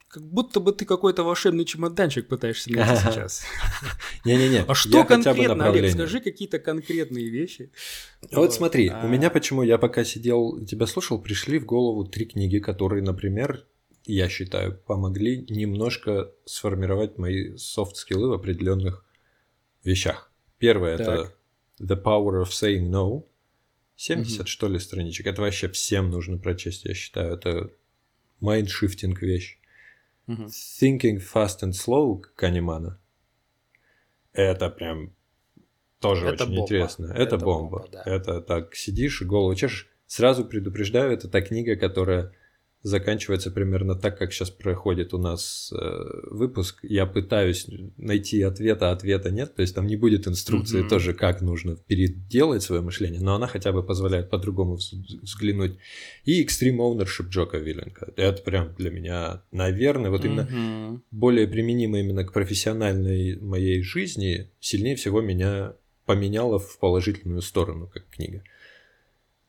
[0.09, 3.43] как будто бы ты какой-то волшебный чемоданчик пытаешься найти сейчас.
[4.25, 4.65] Не-не-не.
[4.67, 7.71] А что конкретно, Олег, скажи какие-то конкретные вещи.
[8.31, 12.57] Вот смотри, у меня почему, я пока сидел, тебя слушал, пришли в голову три книги,
[12.57, 13.67] которые, например,
[14.13, 19.05] я считаю, помогли немножко сформировать мои софт-скиллы в определенных
[19.83, 20.31] вещах.
[20.57, 21.33] Первое– это
[21.79, 23.25] The Power of Saying No.
[23.95, 24.47] 70, угу.
[24.47, 25.27] что ли, страничек.
[25.27, 27.33] Это вообще всем нужно прочесть, я считаю.
[27.33, 27.69] Это
[28.39, 29.59] mindshifting вещь.
[30.27, 30.43] Угу.
[30.43, 32.99] Thinking Fast and Slow Канемана.
[34.31, 35.13] Это прям
[35.99, 36.61] тоже это очень бомба.
[36.63, 37.05] интересно.
[37.07, 37.79] Это, это бомба.
[37.79, 38.03] бомба да.
[38.05, 39.89] Это так сидишь голову чешешь.
[40.07, 42.33] Сразу предупреждаю, это та книга, которая
[42.81, 46.79] заканчивается примерно так, как сейчас проходит у нас э, выпуск.
[46.81, 49.53] Я пытаюсь найти ответа, а ответа нет.
[49.55, 50.89] То есть там не будет инструкции mm-hmm.
[50.89, 55.77] тоже, как нужно переделать свое мышление, но она хотя бы позволяет по-другому взглянуть.
[56.23, 58.13] И Extreme Ownership Джоко Виллинка.
[58.15, 60.99] Это прям для меня, наверное, вот именно mm-hmm.
[61.11, 65.73] более применимо именно к профессиональной моей жизни, сильнее всего меня
[66.05, 68.41] поменяло в положительную сторону, как книга.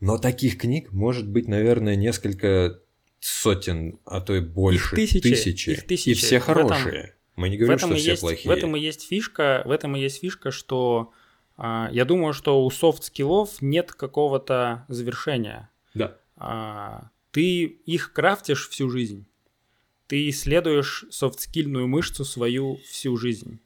[0.00, 2.80] Но таких книг может быть, наверное, несколько
[3.20, 6.08] сотен, а то и больше, их тысячи, тысячи, их тысячи.
[6.10, 6.98] и все хорошие.
[6.98, 8.48] Этом, Мы не говорим, что все есть, плохие.
[8.48, 11.12] В этом и есть фишка, в этом и есть фишка, что
[11.56, 15.70] а, я думаю, что у софт-скиллов нет какого-то завершения.
[15.94, 16.16] Да.
[16.36, 19.26] А, ты их крафтишь всю жизнь.
[20.06, 23.60] Ты исследуешь софт-скильную мышцу свою всю жизнь.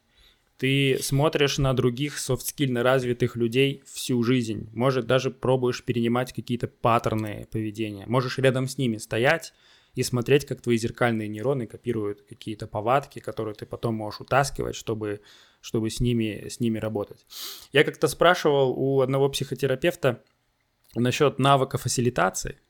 [0.56, 4.70] Ты смотришь на других софт-скильно развитых людей всю жизнь.
[4.72, 8.04] Может, даже пробуешь перенимать какие-то паттерны поведения.
[8.06, 9.52] Можешь рядом с ними стоять
[9.94, 15.20] и смотреть, как твои зеркальные нейроны копируют какие-то повадки, которые ты потом можешь утаскивать, чтобы,
[15.60, 17.26] чтобы с, ними, с ними работать.
[17.72, 20.22] Я как-то спрашивал у одного психотерапевта
[20.94, 22.60] насчет навыка фасилитации.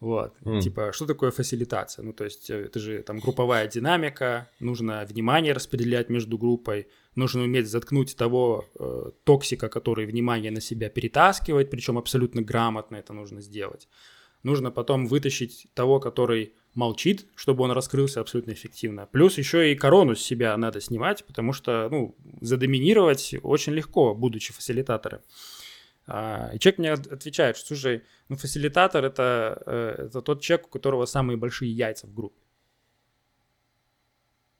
[0.00, 0.60] Вот, mm.
[0.60, 2.04] типа, что такое фасилитация?
[2.04, 7.42] Ну, то есть, э, это же там групповая динамика, нужно внимание распределять между группой, нужно
[7.42, 13.40] уметь заткнуть того э, токсика, который внимание на себя перетаскивает, причем абсолютно грамотно это нужно
[13.40, 13.88] сделать.
[14.42, 19.08] Нужно потом вытащить того, который молчит, чтобы он раскрылся абсолютно эффективно.
[19.10, 24.52] Плюс еще и корону с себя надо снимать, потому что, ну, задоминировать очень легко, будучи
[24.52, 25.20] фасилитатором.
[26.06, 30.70] А, и человек мне отвечает, что, слушай, ну, фасилитатор это, э, это тот человек, у
[30.70, 32.40] которого самые большие яйца в группе.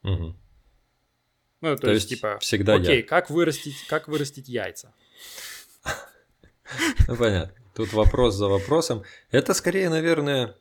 [0.02, 0.36] Угу.
[1.60, 3.02] Ну, то, то есть, есть, типа, всегда окей, я.
[3.02, 4.92] как вырастить, как вырастить яйца?
[7.06, 7.54] Ну, понятно.
[7.74, 9.04] Тут вопрос за вопросом.
[9.30, 10.56] Это скорее, наверное,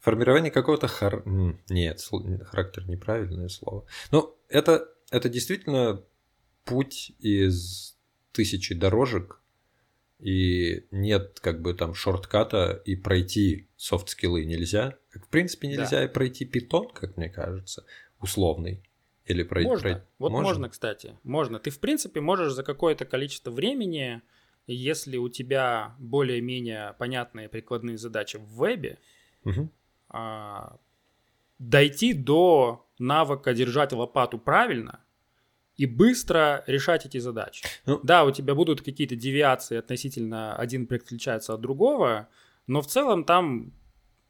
[0.00, 1.22] формирование какого-то хар...
[1.68, 2.06] Нет,
[2.44, 3.86] характер неправильное слово.
[4.10, 6.02] Но это, это действительно
[6.64, 7.96] путь из
[8.32, 9.40] тысячи дорожек,
[10.20, 14.96] и нет как бы там шортката, и пройти софт-скиллы нельзя.
[15.10, 16.04] Как, в принципе, нельзя Да.
[16.04, 17.84] и пройти питон, как мне кажется,
[18.20, 18.82] условный.
[19.26, 19.68] Или пройти...
[19.68, 20.04] Можно.
[20.18, 20.68] Вот можно?
[20.68, 21.16] кстати.
[21.22, 21.58] Можно.
[21.60, 24.22] Ты, в принципе, можешь за какое-то количество времени,
[24.66, 28.98] если у тебя более-менее понятные прикладные задачи в вебе,
[29.44, 29.70] Мгм.
[30.08, 30.78] а,
[31.58, 35.00] дойти до навыка держать лопату правильно
[35.78, 37.64] и быстро решать эти задачи.
[37.86, 38.00] Ну.
[38.02, 42.28] Да, у тебя будут какие-то девиации относительно один проект отличается от другого,
[42.66, 43.72] но в целом там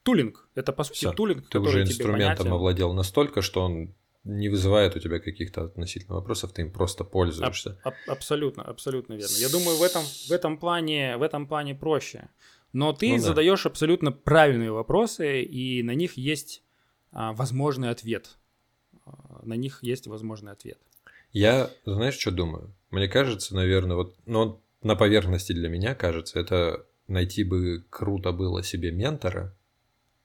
[0.05, 0.49] тулинг.
[0.55, 1.13] Это, по сути, Всё.
[1.13, 2.53] тулинг, Ты который уже тебе инструментом понятен.
[2.53, 7.81] овладел настолько, что он не вызывает у тебя каких-то относительно вопросов, ты им просто пользуешься.
[7.83, 9.35] Аб- абсолютно, абсолютно верно.
[9.39, 12.29] Я думаю, в этом, в этом, плане, в этом плане проще.
[12.75, 13.23] Но ты Ну да.
[13.23, 16.63] задаешь абсолютно правильные вопросы, и на них есть
[17.11, 18.37] а, возможный ответ.
[19.07, 20.79] А, на них есть возможный ответ.
[21.33, 22.75] Я, знаешь, что думаю?
[22.91, 28.63] Мне кажется, наверное, вот, но на поверхности для меня кажется, это найти бы круто было
[28.63, 29.55] себе ментора,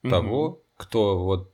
[0.02, 1.50] того, кто вот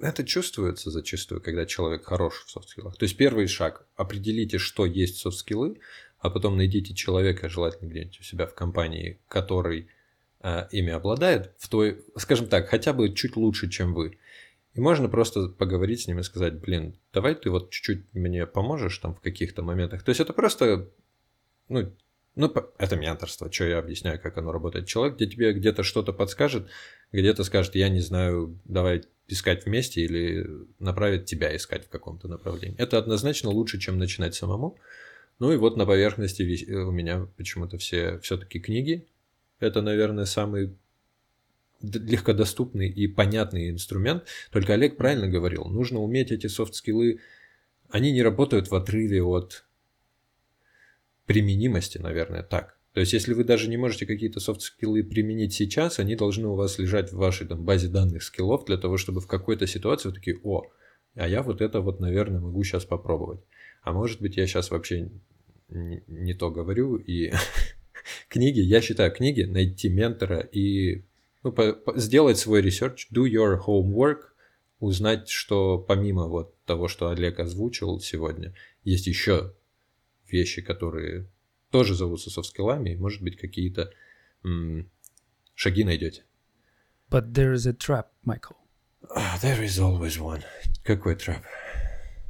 [0.00, 2.96] это чувствуется зачастую, когда человек хорош в софт-скиллах.
[2.96, 5.80] То есть первый шаг– определите, что есть софт-скиллы,
[6.20, 9.88] а потом найдите человека, желательно где-нибудь у себя в компании, который
[10.40, 14.18] э, ими обладает, в той, скажем так, хотя бы чуть лучше, чем вы.
[14.78, 18.96] И можно просто поговорить с ним и сказать, блин, давай ты вот чуть-чуть мне поможешь
[18.98, 20.04] там в каких-то моментах.
[20.04, 20.88] То есть это просто,
[21.68, 21.92] ну,
[22.36, 24.86] ну, это менторство, что я объясняю, как оно работает.
[24.86, 26.68] Человек, где тебе где-то что-то подскажет,
[27.10, 30.46] где-то скажет, я не знаю, давай искать вместе или
[30.78, 32.78] направит тебя искать в каком-то направлении.
[32.78, 34.78] Это однозначно лучше, чем начинать самому.
[35.40, 39.08] Ну и вот на поверхности э, у меня почему-то все все-таки книги.
[39.58, 40.76] Это, наверное, самый
[41.80, 44.24] легкодоступный и понятный инструмент.
[44.50, 47.20] Только Олег правильно говорил, нужно уметь эти софт-скиллы,
[47.88, 49.64] они не работают в отрыве от
[51.26, 52.78] применимости, наверное, так.
[52.94, 56.78] То есть, если вы даже не можете какие-то софт-скиллы применить сейчас, они должны у вас
[56.78, 60.38] лежать в вашей там, базе данных скиллов для того, чтобы в какой-то ситуации вы такие,
[60.42, 60.64] о,
[61.14, 63.40] а я вот это вот, наверное, могу сейчас попробовать.
[63.82, 65.10] А может быть, я сейчас вообще
[65.68, 66.96] не, не то говорю.
[66.96, 67.30] И
[68.28, 71.04] книги, я считаю, книги, найти ментора и
[71.42, 74.20] ну, по- по- сделать свой research, do your homework,
[74.80, 79.54] узнать, что помимо вот того, что Олег озвучил сегодня, есть еще
[80.30, 81.28] вещи, которые
[81.70, 83.92] тоже зовутся софт-скиллами, и, может быть, какие-то
[84.44, 84.90] м,
[85.54, 86.24] шаги найдете.
[87.10, 88.56] But there is a trap, Michael.
[89.14, 90.42] Ah, there is always one.
[90.84, 91.42] Какой трап?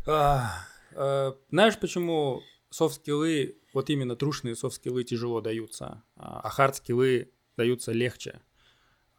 [0.06, 7.92] А, э, знаешь, почему софт-скиллы, вот именно трушные софт-скиллы тяжело даются, а а хард-скиллы даются
[7.92, 8.40] легче?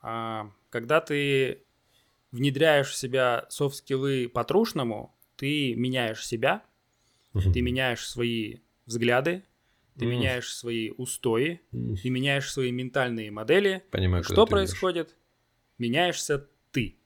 [0.02, 1.64] А, когда ты
[2.32, 6.64] внедряешь в себя софт-скиллы по-трушному, ты меняешь себя,
[7.34, 9.44] ты меняешь свои взгляды,
[9.98, 10.16] ты Мгм.
[10.16, 13.84] меняешь свои устои, М, ты меняешь свои ментальные модели.
[13.92, 15.16] Понимаю, Что происходит?
[15.78, 17.00] Меняешься ты.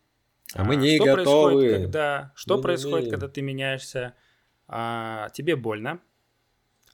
[0.53, 1.23] А мы не что готовы.
[1.23, 4.15] Происходит, когда, что Мы происходит, когда ты меняешься?
[4.67, 6.01] А, тебе больно,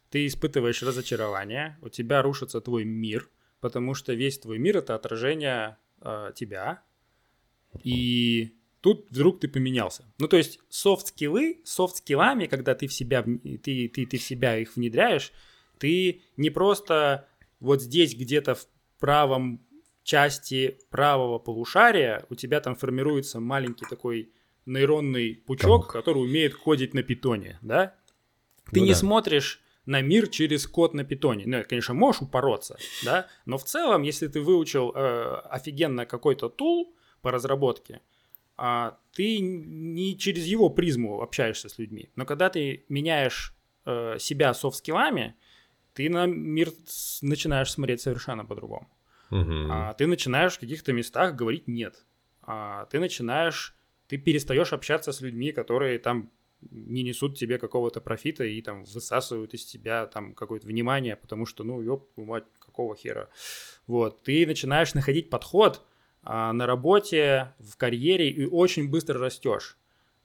[0.10, 5.78] ты испытываешь разочарование, у тебя рушится твой мир, потому что весь твой мир это отражение
[6.02, 6.82] а, тебя.
[7.84, 10.06] И тут вдруг ты поменялся.
[10.18, 14.76] Ну, то есть софт-скиллы, софт-скиллами, когда ты в себя, ты, ты, ты в себя их
[14.76, 15.32] внедряешь,
[15.78, 17.28] ты не просто
[17.60, 18.68] вот здесь где-то в
[19.00, 19.66] правом
[20.04, 24.32] части правого полушария у тебя там формируется маленький такой
[24.66, 25.92] нейронный пучок, Комок.
[25.92, 27.96] который умеет кодить на питоне, да?
[28.72, 28.98] Ты Ну не да.
[28.98, 31.46] смотришь на мир через код на питоне.
[31.48, 36.96] Ну, конечно, можешь упороться, да, но в целом, если ты выучил э, офигенно какой-то тул
[37.22, 38.02] по разработке,
[38.56, 42.12] а, ты не через его призму общаешься с людьми.
[42.16, 45.36] Но когда ты меняешь э, себя софт-скиллами,
[45.94, 46.70] ты на мир
[47.24, 48.88] начинаешь смотреть совершенно по-другому.
[49.32, 49.72] Мгм.
[49.72, 52.06] А ты начинаешь в каких-то местах говорить нет.
[52.44, 53.76] А ты начинаешь,
[54.08, 56.30] ты перестаешь общаться с людьми, которые там
[56.72, 61.64] не несут тебе какого-то профита и там высасывают из тебя там какое-то внимание, потому что,
[61.64, 63.30] ну, ёб, мать, какого хера.
[63.88, 65.86] Вот, ты начинаешь находить подход
[66.24, 69.78] а, на работе, в карьере и очень быстро растешь.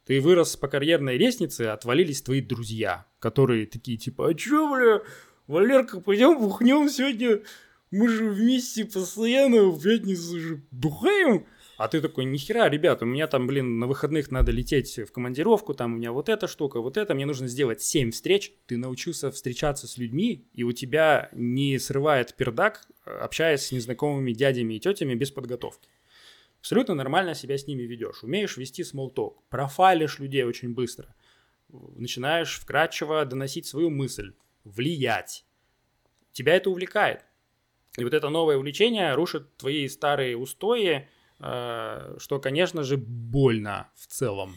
[0.05, 5.01] Ты вырос по карьерной лестнице, отвалились твои друзья, которые такие типа, а чё, бля,
[5.47, 7.41] Валерка, пойдем бухнем сегодня,
[7.91, 11.47] мы же вместе постоянно в пятницу же бухаем.
[11.77, 15.75] А ты такой, нихера, ребят, у меня там, блин, на выходных надо лететь в командировку,
[15.75, 18.53] там у меня вот эта штука, вот это, мне нужно сделать 7 встреч.
[18.67, 24.75] Ты научился встречаться с людьми, и у тебя не срывает пердак, общаясь с незнакомыми дядями
[24.75, 25.89] и тетями без подготовки.
[26.61, 28.23] Абсолютно нормально себя с ними ведешь.
[28.23, 31.15] Умеешь вести small talk, профайлишь людей очень быстро.
[31.69, 35.45] начинаешь вкрадчиво доносить свою мысль, влиять.
[36.33, 37.25] Тебя это увлекает.
[37.99, 41.09] И вот это новое увлечение рушит твои старые устои,
[41.45, 44.57] что, конечно же, больно в целом.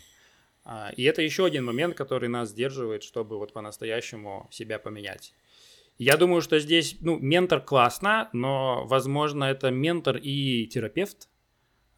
[0.70, 5.34] А, и это еще один момент, который нас сдерживает, чтобы вот по-настоящему себя поменять.
[5.98, 11.30] Я думаю, что здесь, ну, ментор классно, но, возможно, это ментор и терапевт,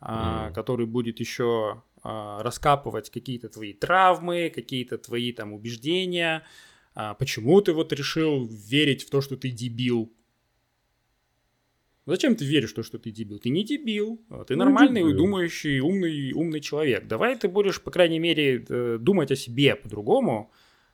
[0.02, 0.54] mm.
[0.54, 6.46] который будет еще а, раскапывать какие-то твои травмы, какие-то твои там убеждения,
[7.18, 10.14] почему ты вот решил верить в то, что ты дебил.
[12.10, 13.38] Зачем ты веришь в то, что ты дебил?
[13.38, 15.18] Ты не дебил, а ты ну, нормальный, дебил.
[15.18, 17.08] думающий, умный, умный человек.
[17.08, 20.52] Давай ты будешь, по крайней мере, э, думать о себе по-другому,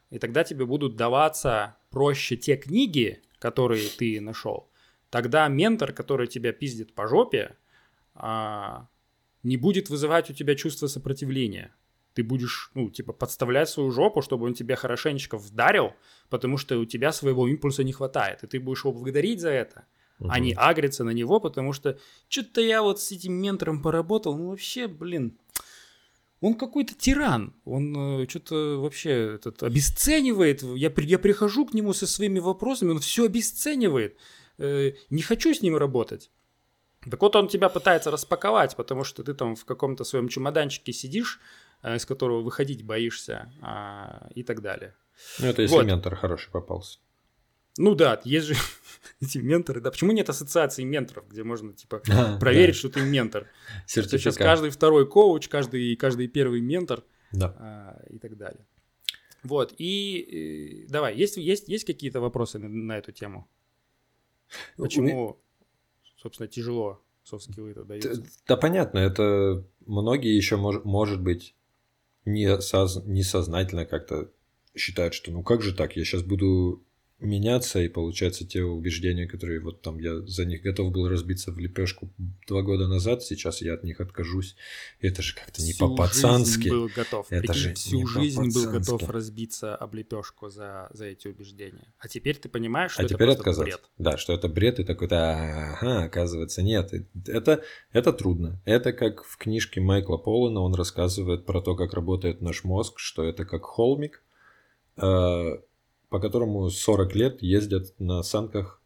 [0.09, 4.69] и тогда тебе будут даваться проще те книги, которые ты нашел.
[5.09, 7.55] Тогда ментор, который тебя пиздит по жопе,
[9.43, 11.73] не будет вызывать у тебя чувство сопротивления.
[12.13, 15.93] Ты будешь, ну, типа, подставлять свою жопу, чтобы он тебя хорошенечко вдарил,
[16.29, 19.85] потому что у тебя своего импульса не хватает, и ты будешь его благодарить за это,
[20.19, 20.29] угу.
[20.31, 21.97] а не агриться на него, потому что
[22.29, 25.37] что-то я вот с этим ментором поработал, ну, вообще, блин,
[26.41, 32.07] он какой-то тиран, он э, что-то вообще этот, обесценивает, я, я прихожу к нему со
[32.07, 34.17] своими вопросами, он все обесценивает,
[34.57, 36.29] э, не хочу с ним работать.
[37.09, 41.39] Так вот он тебя пытается распаковать, потому что ты там в каком-то своем чемоданчике сидишь,
[41.83, 44.95] э, из которого выходить боишься а, и так далее.
[45.39, 45.85] Ну, это если вот.
[45.85, 46.99] ментор хороший попался.
[47.77, 48.55] Ну да, есть же
[49.21, 49.81] эти менторы.
[49.81, 52.79] Да, почему нет ассоциации менторов, где можно типа а, проверить, да.
[52.79, 53.47] что ты ментор?
[53.85, 54.21] Сертификат.
[54.21, 57.55] Сейчас каждый второй коуч, каждый, каждый первый ментор да.
[57.57, 58.65] а, и так далее.
[59.43, 63.47] Вот, и, и давай, есть, есть, есть какие-то вопросы на, на эту тему?
[64.75, 65.39] Почему?
[66.25, 68.23] собственно, тяжело софт-скиллы это даются.
[68.47, 71.55] Да, понятно, это многие еще, мож, может быть,
[72.25, 74.31] не соз, несознательно как-то
[74.75, 76.83] считают, что ну как же так, я сейчас буду
[77.19, 81.57] меняться, и получается те убеждения, которые вот там я за них готов был разбиться в
[81.57, 82.09] лепешку
[82.47, 84.55] два года назад, сейчас я от них откажусь.
[84.99, 86.69] Это же как-то не по-пацански.
[86.69, 87.27] был готов.
[87.29, 91.93] Это Прикинь, же всю жизнь был готов разбиться об лепешку за, за эти убеждения.
[91.99, 93.63] А теперь ты понимаешь, что а это теперь отказаться.
[93.63, 93.89] бред.
[93.97, 96.91] Да, что это бред, и такой-то, ага, оказывается, нет.
[97.27, 97.63] Это,
[97.93, 98.61] это трудно.
[98.65, 103.23] Это как в книжке Майкла Поллана, он рассказывает про то, как работает наш мозг, что
[103.23, 104.21] это как холмик,
[104.97, 105.57] э,
[106.15, 108.81] по которому 40 лет ездят на санках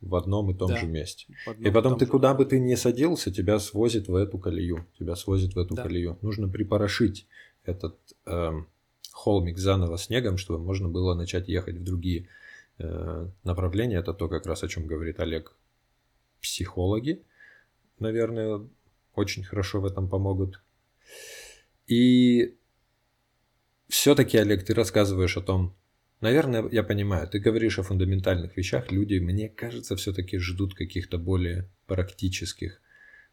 [0.00, 1.32] в одном и том да, же месте.
[1.60, 4.84] И потом ты куда бы ты ни садился, тебя свозит в эту колею.
[4.98, 5.84] Тебя свозит в эту да.
[5.84, 6.18] колею.
[6.22, 7.28] Нужно припорошить
[7.62, 8.50] этот э,
[9.12, 12.28] холмик заново снегом, чтобы можно было начать ехать в другие
[12.78, 13.98] э, направления.
[13.98, 15.54] Это то, как раз о чем говорит Олег.
[16.40, 17.22] Психологи,
[18.00, 18.60] наверное,
[19.14, 20.60] очень хорошо в этом помогут.
[21.86, 22.56] И
[23.86, 25.76] все-таки, Олег, ты рассказываешь о том,
[26.22, 31.68] Наверное, я понимаю, ты говоришь о фундаментальных вещах, люди, мне кажется, все-таки ждут каких-то более
[31.86, 32.80] практических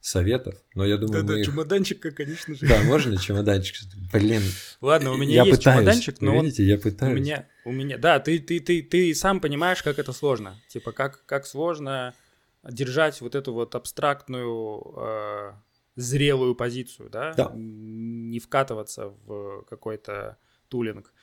[0.01, 1.45] советов, но я думаю, Да-да, их...
[1.45, 2.67] чемоданчик, конечно же.
[2.67, 3.75] Да, можно чемоданчик?
[4.11, 4.41] Блин.
[4.81, 5.77] Ладно, у меня я есть пытаюсь.
[5.77, 7.13] чемоданчик, но Видите, я пытаюсь.
[7.13, 10.59] У меня, у меня, да, ты, ты, ты, ты сам понимаешь, как это сложно.
[10.67, 12.15] Типа, как, как сложно
[12.63, 15.51] держать вот эту вот абстрактную, э,
[15.95, 17.33] зрелую позицию, да?
[17.33, 17.51] Да.
[17.55, 20.37] Не вкатываться в какой-то
[20.69, 21.13] тулинг.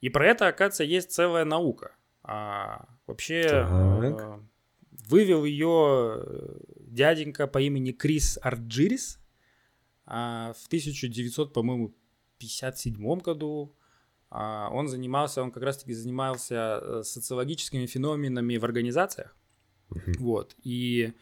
[0.00, 1.96] И про это, оказывается, есть целая наука.
[2.22, 4.40] А, вообще а,
[5.08, 9.20] вывел ее э, дяденька по имени Крис Арджирис
[10.04, 11.94] а, в 1900, по-моему,
[12.38, 13.74] 57 году.
[14.30, 19.36] А, он занимался, он как раз-таки занимался э, социологическими феноменами в организациях.
[20.18, 20.56] Вот.
[20.62, 21.12] И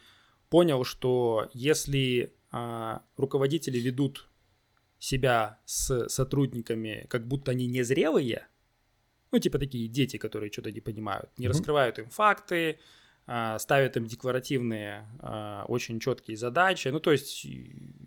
[0.49, 4.29] понял, что если а, руководители ведут
[4.99, 8.47] себя с сотрудниками, как будто они незрелые,
[9.35, 11.49] ну, типа такие дети, которые что-то не понимают, не mm-hmm.
[11.49, 12.79] раскрывают им факты,
[13.27, 17.45] а, ставят им декларативные, а, очень четкие задачи, ну, то есть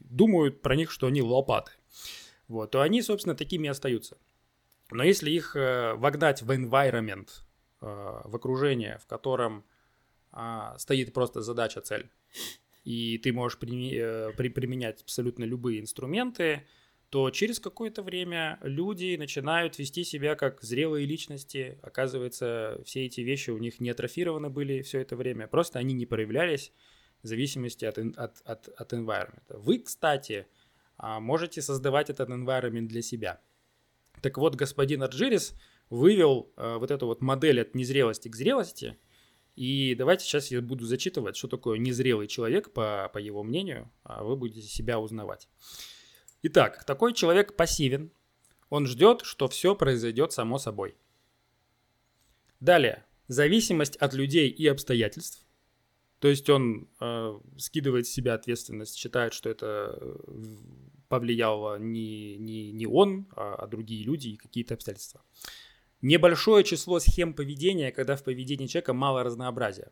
[0.09, 1.73] думают про них, что они лопаты.
[2.47, 4.17] Вот, то они, собственно, такими и остаются.
[4.89, 7.27] Но если их э, вогнать в environment,
[7.81, 9.65] э, в окружение, в котором
[10.31, 12.09] а, стоит просто задача, цель,
[12.85, 16.65] и ты можешь э, применять абсолютно любые инструменты,
[17.09, 21.79] то через какое-то время люди начинают вести себя как зрелые личности.
[21.81, 26.05] Оказывается, все эти вещи у них не атрофированы были все это время, просто они не
[26.05, 26.73] проявлялись
[27.23, 29.43] в зависимости от, от, от, от environment.
[29.49, 30.47] Вы, кстати,
[30.97, 33.41] а, можете создавать этот environment для себя.
[34.21, 35.53] Так вот, господин Арджирис
[35.89, 38.97] вывел э, вот эту вот модель от незрелости к зрелости.
[39.55, 44.23] И давайте сейчас я буду зачитывать, что такое незрелый человек, по, по его мнению, а
[44.23, 45.47] вы будете себя узнавать.
[46.43, 48.11] Итак, такой человек пассивен,
[48.69, 50.95] Он ждет, что все произойдет само собой.
[52.59, 53.05] Далее.
[53.27, 55.45] Зависимость от людей и обстоятельств.
[56.19, 60.15] То есть он э, скидывает с себя ответственность, считает, что это э,
[61.09, 65.21] повлияло не, не, не он, а, а другие люди и какие-то обстоятельства.
[66.01, 69.91] Небольшое число схем поведения, когда в поведении человека мало разнообразия.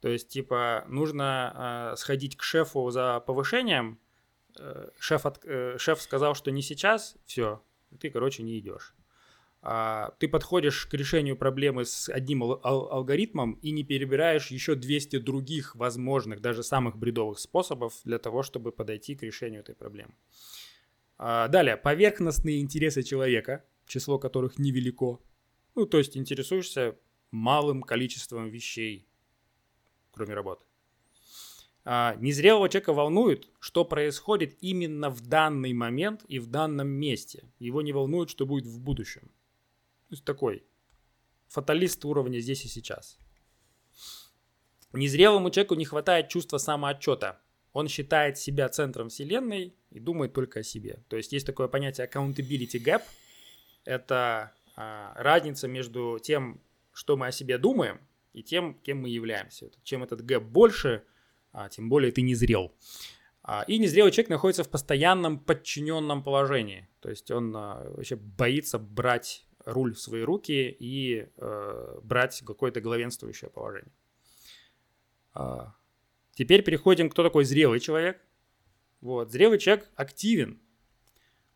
[0.00, 3.98] То есть, типа, нужно э, сходить к шефу за повышением.
[4.58, 7.62] Э, шеф, от, э, шеф сказал, что не сейчас, все,
[7.98, 8.94] ты, короче, не идешь.
[9.66, 15.18] А, ты подходишь к решению проблемы с одним ал- алгоритмом и не перебираешь еще 200
[15.18, 20.14] других возможных, даже самых бредовых способов для того, чтобы подойти к решению этой проблемы.
[21.16, 25.20] А, далее, поверхностные интересы человека, число которых невелико.
[25.74, 26.98] Ну, то есть интересуешься
[27.30, 29.08] малым количеством вещей,
[30.12, 30.64] кроме работы.
[31.84, 37.44] А, незрелого человека волнует, что происходит именно в данный момент и в данном месте.
[37.58, 39.22] Его не волнует, что будет в будущем.
[40.08, 40.64] То есть такой
[41.48, 43.18] фаталист уровня здесь и сейчас.
[44.92, 47.40] Незрелому человеку не хватает чувства самоотчета.
[47.72, 51.02] Он считает себя центром вселенной и думает только о себе.
[51.08, 53.02] То есть есть такое понятие accountability gap.
[53.84, 56.60] Это а, разница между тем,
[56.92, 58.00] что мы о себе думаем,
[58.32, 59.70] и тем, кем мы являемся.
[59.82, 61.04] Чем этот гэп больше,
[61.54, 62.74] а, тем более ты не зрел.
[63.42, 66.88] А, и незрелый человек находится в постоянном подчиненном положении.
[67.00, 72.82] То есть он а, вообще боится брать руль в свои руки и э, брать какое-то
[72.82, 73.92] главенствующее положение.
[75.32, 75.74] А,
[76.34, 78.20] теперь переходим, кто такой зрелый человек.
[79.00, 80.60] Вот, зрелый человек активен.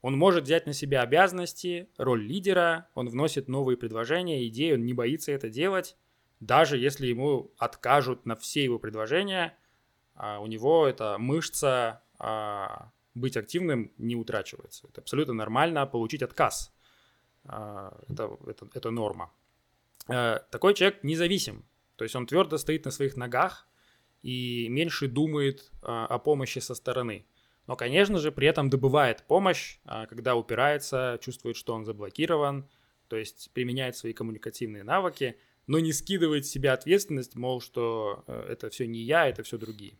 [0.00, 4.94] Он может взять на себя обязанности, роль лидера, он вносит новые предложения, идеи, он не
[4.94, 5.96] боится это делать.
[6.40, 9.58] Даже если ему откажут на все его предложения,
[10.18, 14.88] а у него эта мышца а, быть активным не утрачивается.
[14.88, 16.74] Это абсолютно нормально получить отказ.
[17.44, 19.32] А, это, это, это норма.
[20.08, 21.64] А, такой человек независим,
[21.94, 23.68] то есть он твердо стоит на своих ногах
[24.22, 27.24] и меньше думает о помощи со стороны.
[27.68, 32.68] Но, конечно же, при этом добывает помощь, когда упирается, чувствует, что он заблокирован,
[33.06, 35.38] то есть применяет свои коммуникативные навыки,
[35.68, 39.58] но не скидывает с себя ответственность, мол, что э, это все не я, это все
[39.58, 39.98] другие.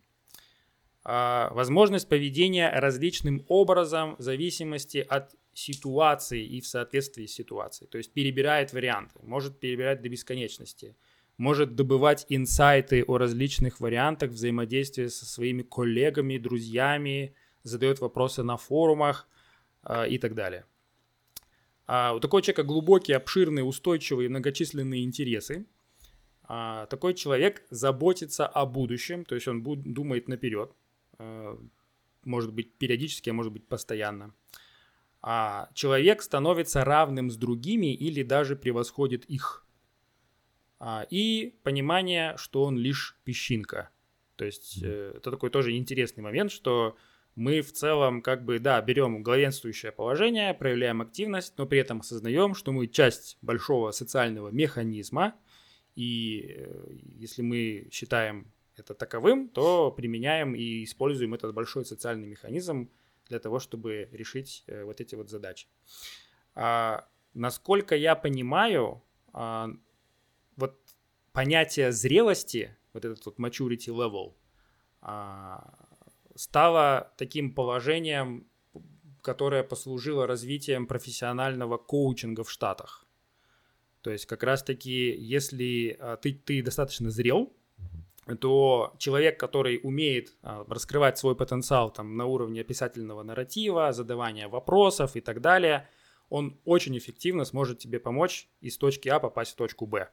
[1.03, 7.89] Возможность поведения различным образом в зависимости от ситуации и в соответствии с ситуацией.
[7.89, 10.95] То есть перебирает варианты, может перебирать до бесконечности,
[11.37, 17.33] может добывать инсайты о различных вариантах взаимодействия со своими коллегами, друзьями,
[17.63, 19.27] задает вопросы на форумах
[19.83, 20.65] э, и так далее.
[21.87, 25.65] А у такого человека глубокие, обширные, устойчивые, многочисленные интересы.
[26.43, 30.71] А такой человек заботится о будущем, то есть он думает наперед,
[32.23, 34.33] может быть периодически, а может быть постоянно
[35.21, 39.65] а человек становится равным с другими или даже превосходит их.
[40.79, 43.89] А, и понимание, что он лишь песчинка.
[44.37, 46.95] То есть э, это такой тоже интересный момент, что
[47.35, 52.55] мы в целом как бы, да, берем главенствующее положение, проявляем активность, но при этом осознаем,
[52.55, 55.35] что мы часть большого социального механизма,
[55.95, 58.49] и э, если мы считаем
[58.79, 62.89] это таковым, то применяем и используем этот большой социальный механизм
[63.27, 65.67] для того, чтобы решить э, вот эти вот задачи.
[66.55, 69.03] А, насколько я понимаю,
[69.33, 69.69] а,
[70.55, 70.77] вот
[71.31, 74.33] понятие зрелости, вот этот вот maturity level,
[75.01, 75.87] а,
[76.35, 78.47] стало таким положением,
[79.21, 83.05] которое послужило развитием профессионального коучинга в Штатах.
[84.01, 87.53] То есть как раз-таки, если а, ты, ты достаточно зрел,
[88.35, 95.15] то человек, который умеет а, раскрывать свой потенциал там, на уровне описательного нарратива, задавания вопросов
[95.15, 95.87] и так далее,
[96.29, 100.09] он очень эффективно сможет тебе помочь из точки А попасть в точку Б.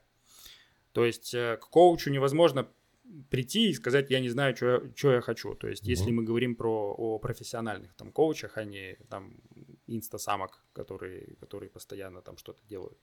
[0.92, 2.68] То есть э, к коучу невозможно
[3.30, 5.54] прийти и сказать, я не знаю, что, что я хочу.
[5.54, 5.90] То есть, mm-hmm.
[5.90, 9.34] если мы говорим про о профессиональных там коучах, а не там
[9.86, 12.98] инстасамок, которые, которые постоянно там что-то делают,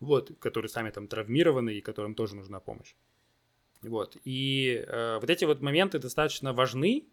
[0.00, 2.94] вот, которые сами там травмированы и которым тоже нужна помощь.
[3.82, 4.16] Вот.
[4.24, 7.08] И э, вот эти вот моменты достаточно важны.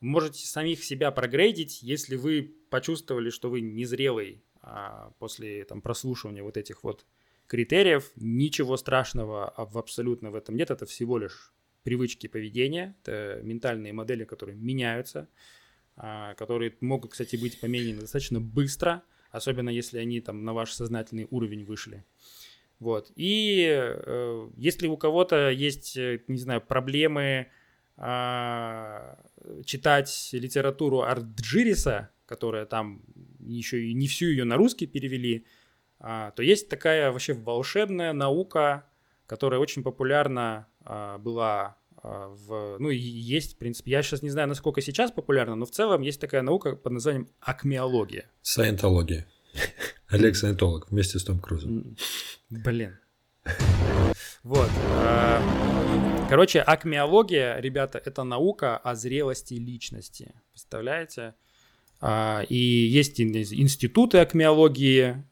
[0.00, 6.56] Можете самих себя прогрейдить, если вы почувствовали, что вы незрелый а после там, прослушивания вот
[6.56, 7.06] этих вот
[7.46, 8.10] критериев.
[8.16, 10.70] Ничего страшного в абсолютно в этом нет.
[10.70, 11.52] Это всего лишь
[11.82, 15.28] привычки поведения, это ментальные модели, которые меняются,
[15.96, 21.26] а, которые могут, кстати, быть поменены достаточно быстро, особенно если они там на ваш сознательный
[21.30, 22.04] уровень вышли.
[22.80, 23.12] Вот.
[23.14, 27.48] И э, если у кого-то есть, э, не знаю, проблемы
[27.98, 29.14] э,
[29.64, 33.02] читать литературу Арджириса, которая там
[33.38, 35.46] еще и не всю ее на русский перевели,
[35.98, 38.86] а, то есть такая вообще волшебная наука,
[39.26, 44.30] которая очень популярна а, была а, в, ну и есть, в принципе, я сейчас не
[44.30, 48.30] знаю, насколько сейчас популярна, но в целом есть такая наука под названием акмеология.
[48.40, 49.26] Саентология.
[50.10, 51.96] Олег Саентолог вместе с Том Крузом.
[52.50, 52.98] Блин.
[54.42, 54.70] Вот.
[54.96, 60.34] А, короче, акмеология, ребята, это наука о зрелости личности.
[60.50, 61.34] Представляете?
[62.00, 65.24] А, и есть институты акмеологии,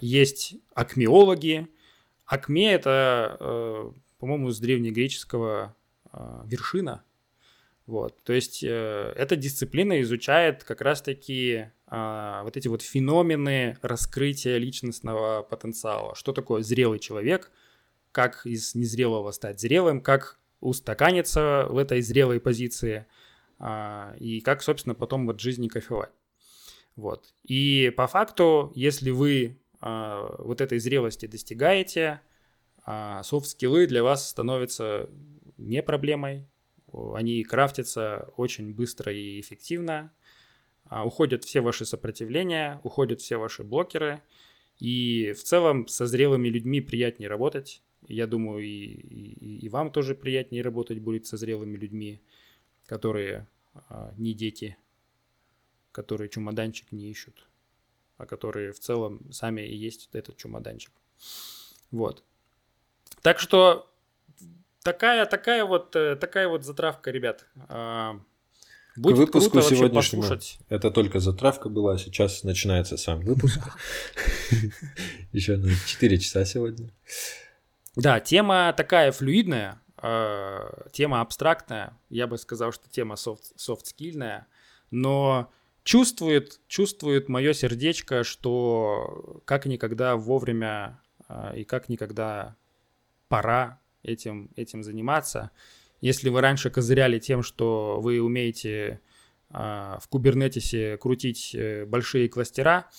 [0.00, 1.68] есть акмеологи.
[2.26, 5.76] Акме— это, э, по-моему, с древнегреческого
[6.10, 7.04] а, вершина.
[7.86, 8.20] Вот.
[8.24, 15.42] То есть э, эта дисциплина изучает как раз-таки э, вот эти вот феномены раскрытия личностного
[15.42, 16.16] потенциала.
[16.16, 17.52] Что такое зрелый человек,
[18.10, 23.06] как из незрелого стать зрелым, как устаканиться в этой зрелой позиции
[23.60, 26.10] э, и как, собственно, потом вот жизни кайфовать.
[26.96, 27.34] Вот.
[27.44, 32.20] И по факту, если вы э, вот этой зрелости достигаете,
[33.24, 35.10] софт-скиллы для вас становятся
[35.56, 36.46] не проблемой.
[36.92, 40.12] Они крафтятся очень быстро и эффективно.
[40.84, 44.22] А, уходят все ваши сопротивления, уходят все ваши блокеры.
[44.78, 47.82] И в целом со зрелыми людьми приятнее работать.
[48.06, 52.20] Я думаю, и, и, и вам тоже приятнее работать будет со зрелыми людьми,
[52.86, 53.48] которые
[53.88, 54.76] а, не дети,
[55.92, 57.48] которые чемоданчик не ищут,
[58.16, 60.92] а которые в целом сами и есть этот чемоданчик.
[61.90, 62.22] Вот.
[63.22, 63.90] Так что
[64.86, 67.44] такая, такая вот, э, такая вот затравка, ребят.
[67.68, 68.20] А,
[68.96, 70.58] будет К выпуску круто сегодняшнему послушать.
[70.68, 73.58] это только затравка была, а сейчас начинается сам выпуск.
[75.32, 76.90] Еще на 4 часа сегодня.
[77.96, 81.98] Да, тема такая флюидная, а, тема абстрактная.
[82.08, 84.46] Я бы сказал, что тема софт-скильная,
[84.92, 85.50] но
[85.82, 91.00] чувствует, чувствует мое сердечко, что как никогда вовремя
[91.56, 92.54] и как никогда
[93.28, 95.50] пора этим, этим заниматься.
[96.00, 99.00] Если вы раньше козыряли тем, что вы умеете
[99.50, 102.90] а, в кубернетисе крутить э, большие кластера,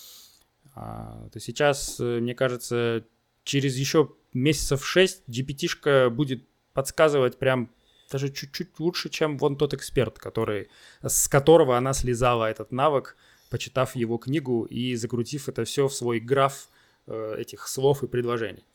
[0.76, 3.06] а, то сейчас, э, мне кажется,
[3.44, 7.72] через еще месяцев 6 GPT-шка будет подсказывать прям
[8.12, 10.70] даже чуть-чуть лучше, чем вон тот эксперт, который,
[11.02, 13.18] с которого она слезала этот навык,
[13.50, 16.70] почитав его книгу и закрутив это все в свой граф
[17.08, 18.66] э, этих слов и предложений.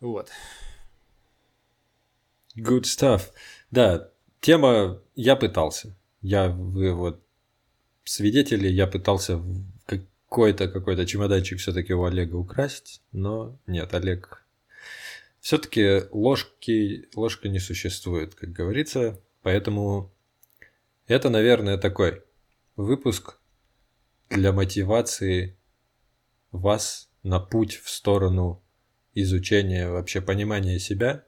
[0.00, 0.30] Вот.
[2.56, 3.30] Good stuff.
[3.70, 5.96] Да, тема я пытался.
[6.20, 7.22] Я, вы вот
[8.04, 9.40] свидетели, я пытался
[9.86, 14.44] какой-то какой-то чемоданчик все-таки у Олега украсть, но нет, Олег
[15.40, 20.12] все-таки ложки, ложка не существует, как говорится, поэтому
[21.06, 22.22] это, наверное, такой
[22.76, 23.38] выпуск
[24.28, 25.56] для мотивации
[26.52, 28.62] вас на путь в сторону
[29.14, 31.24] изучения вообще понимания себя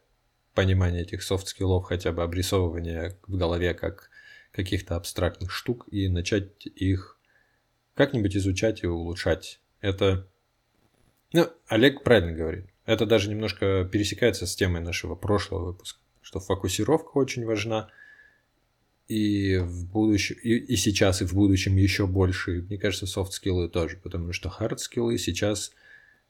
[0.54, 4.10] понимание этих софт-скиллов, хотя бы обрисовывание в голове как
[4.52, 7.18] каких-то абстрактных штук и начать их
[7.94, 9.60] как-нибудь изучать и улучшать.
[9.80, 10.28] Это,
[11.32, 12.66] ну, Олег правильно говорит.
[12.84, 17.90] Это даже немножко пересекается с темой нашего прошлого выпуска, что фокусировка очень важна,
[19.08, 22.62] и в будущем, и, и сейчас, и в будущем еще больше.
[22.62, 25.72] Мне кажется, софт-скиллы тоже, потому что хард-скиллы сейчас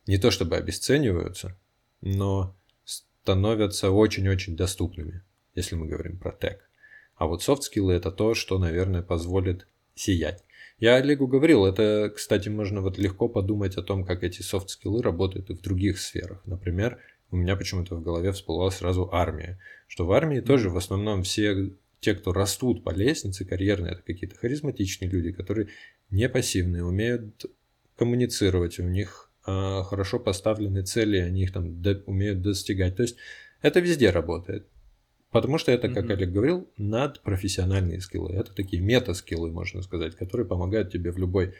[0.07, 1.57] не то чтобы обесцениваются,
[2.01, 2.57] но
[3.23, 5.23] становятся очень-очень доступными,
[5.55, 6.68] если мы говорим про тег.
[7.14, 10.43] А вот софт-скиллы это то, что, наверное, позволит сиять.
[10.81, 15.51] Я Олегу говорил, это, кстати, можно вот легко подумать о том, как эти софт-скиллы работают
[15.51, 16.43] и в других сферах.
[16.47, 16.99] Например,
[17.31, 19.61] у меня почему-то в голове всплыла сразу армия.
[19.87, 21.70] Что в армии тоже в основном все
[22.01, 25.68] те, кто растут по лестнице карьерной, это какие-то харизматичные люди, которые
[26.11, 27.47] не пассивные, умеют
[27.97, 32.97] коммуницировать, у них хорошо поставлены цели, они их там до, умеют достигать.
[32.97, 33.16] То есть
[33.61, 34.66] это везде работает.
[35.30, 36.12] Потому что это, как mm-hmm.
[36.12, 38.34] Олег говорил, надпрофессиональные скиллы.
[38.34, 41.55] Это такие мета-скиллы, можно сказать, которые помогают тебе в любой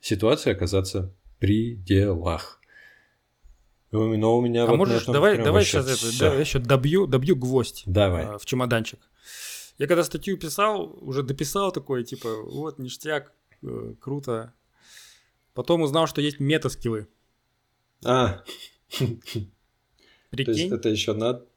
[0.00, 2.60] ситуации оказаться при делах.
[3.90, 7.82] Но у меня а вот можешь, давай, давай сейчас это, давай еще добью, добью гвоздь
[7.86, 8.24] давай.
[8.24, 9.00] А, в чемоданчик.
[9.76, 13.32] Я когда статью писал, уже дописал такое, типа, вот, ништяк,
[13.62, 14.54] э, круто,
[15.54, 17.08] Потом узнал, что есть мета-скиллы.
[18.04, 18.42] А.
[20.30, 20.44] Прикинь?
[20.44, 21.48] То есть это еще над...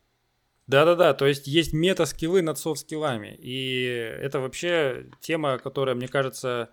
[0.68, 3.36] Да-да-да, то есть есть мета-скиллы над софт-скиллами.
[3.40, 6.72] И это вообще тема, которая, мне кажется,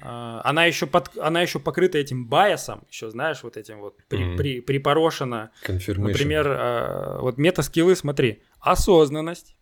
[0.00, 4.20] а, она еще, под, она еще покрыта этим байасом, еще знаешь, вот этим вот при,
[4.20, 4.36] mm-hmm.
[4.36, 5.50] при, припорошена.
[5.66, 9.56] Например, а, вот мета-скиллы, смотри, осознанность,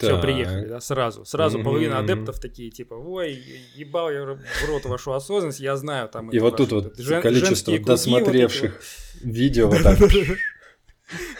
[0.00, 0.22] Все, Так.
[0.22, 1.24] приехали, да, сразу.
[1.26, 1.64] Сразу Мгм.
[1.64, 3.32] половина адептов такие, типа, ой,
[3.74, 6.30] ебал я в рот вашу осознанность, я знаю там...
[6.30, 8.80] И вот тут вот жен- количество вот эти досмотревших
[9.22, 9.98] видео вот так.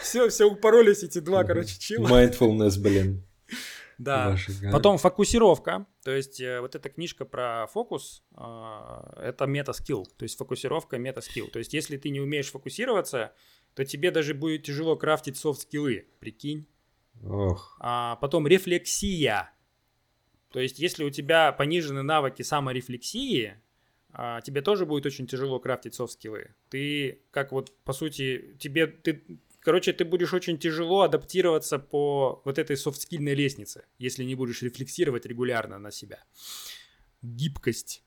[0.01, 2.07] Все, все упоролись эти два, короче, чила.
[2.07, 3.23] Mindfulness, блин.
[3.97, 4.35] Да.
[4.71, 5.85] Потом фокусировка.
[6.03, 10.07] То есть э, вот эта книжка про фокус, а, это мета-скилл.
[10.17, 11.47] То есть фокусировка мета-скилл.
[11.47, 13.31] То есть если ты не умеешь фокусироваться,
[13.75, 16.05] то тебе даже будет тяжело крафтить софт-скиллы.
[16.19, 16.67] Прикинь.
[17.23, 17.77] Ох.
[17.79, 19.53] А потом рефлексия.
[20.51, 23.55] То есть, если у тебя понижены навыки саморефлексии,
[24.13, 26.53] а, тебе тоже будет очень тяжело крафтить софт-скиллы.
[26.69, 29.23] Ты, как вот, по сути, тебе, ты,
[29.59, 35.25] короче, ты будешь очень тяжело адаптироваться по вот этой софт-скильной лестнице, если не будешь рефлексировать
[35.25, 36.23] регулярно на себя.
[37.21, 38.03] Гибкость.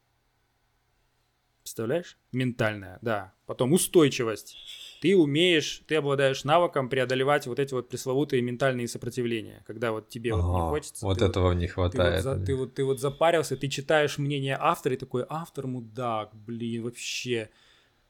[1.62, 2.18] Представляешь?
[2.32, 3.32] Ментальная, да.
[3.46, 4.58] Потом устойчивость.
[5.04, 10.32] Ты умеешь, ты обладаешь навыком преодолевать вот эти вот пресловутые ментальные сопротивления, когда вот тебе
[10.32, 11.04] вот не хочется.
[11.04, 12.22] Вот ты этого не ты вот, хватает.
[12.22, 12.46] за- мне.
[12.46, 17.50] ты, вот, ты вот запарился, ты читаешь мнение автора и такой, автор мудак, блин, вообще.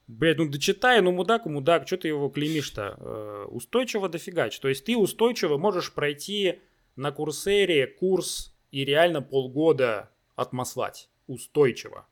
[0.07, 2.97] Блядь, ну дочитай, ну мудак, мудак, что ты его клеймишь-то?
[2.97, 4.61] Э, устойчиво дофигач.
[4.61, 6.61] То есть ты устойчиво можешь пройти
[6.95, 11.09] на курсере курс и реально полгода отмаслать.
[11.27, 12.07] Устойчиво.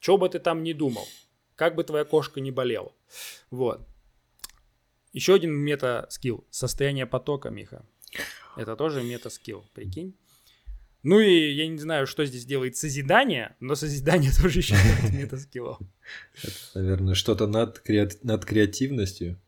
[0.00, 1.06] Что бы ты там ни думал.
[1.56, 2.92] Как бы твоя кошка не болела.
[3.50, 3.88] Вот.
[5.12, 6.46] Еще один мета-скилл.
[6.50, 7.84] Состояние потока, Миха.
[8.56, 10.14] Это тоже мета-скилл, прикинь.
[11.02, 14.76] Ну и я не знаю, что здесь делает созидание, но созидание тоже еще
[15.12, 15.90] мета-скиллом.
[16.74, 19.38] Наверное, что-то над, креат- над креативностью.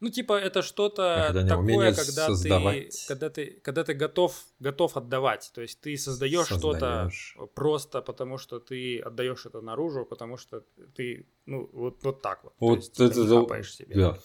[0.00, 3.04] Ну, типа, это что-то не такое, когда ты, создавать.
[3.08, 5.50] когда ты, когда ты готов, готов отдавать.
[5.54, 7.36] То есть ты создаешь что-то Создаешь.
[7.54, 10.62] просто потому, что ты отдаешь это наружу, потому что
[10.94, 12.52] ты, ну, вот, вот так вот.
[12.58, 13.94] Вот То есть ты это не да- себе.
[13.94, 14.18] Да.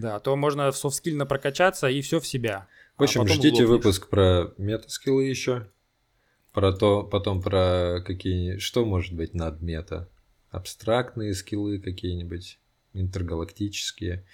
[0.00, 2.68] Да, то можно софтскильно прокачаться и все в себя.
[2.96, 3.68] В общем, а ждите лопнешь.
[3.68, 5.68] выпуск про метаскиллы еще.
[6.52, 8.58] Про то, потом про какие...
[8.58, 10.08] Что может быть над мета?
[10.50, 12.58] Абстрактные скиллы какие-нибудь,
[12.94, 14.24] интергалактические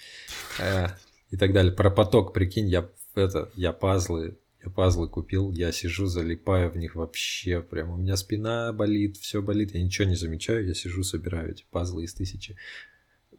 [0.58, 0.86] э,
[1.30, 1.72] и так далее.
[1.72, 6.94] Про поток, прикинь, я это, я пазлы, я пазлы купил, я сижу, залипаю в них
[6.94, 11.50] вообще, прям у меня спина болит, все болит, я ничего не замечаю, я сижу, собираю
[11.50, 12.56] эти пазлы из тысячи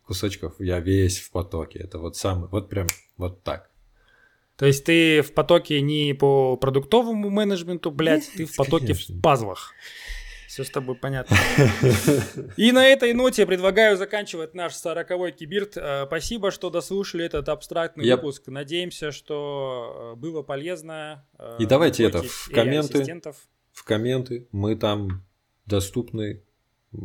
[0.06, 2.88] кусочков, я весь в потоке, это вот самый, вот прям
[3.18, 3.70] вот так.
[4.58, 9.16] То есть ты в потоке не по продуктовому менеджменту, блядь, ты в потоке Конечно.
[9.16, 9.74] в пазлах.
[10.48, 11.36] Все с тобой понятно.
[12.56, 15.76] И на этой ноте предлагаю заканчивать наш 40-й кибирт.
[15.76, 18.44] Э, Спасибо, что дослушали этот абстрактный Я- выпуск.
[18.48, 21.26] Надеемся, что э, было полезно.
[21.38, 23.04] Э, И давайте это, в комменты.
[23.74, 24.48] В комменты.
[24.54, 25.26] Мы там
[25.66, 26.42] доступны.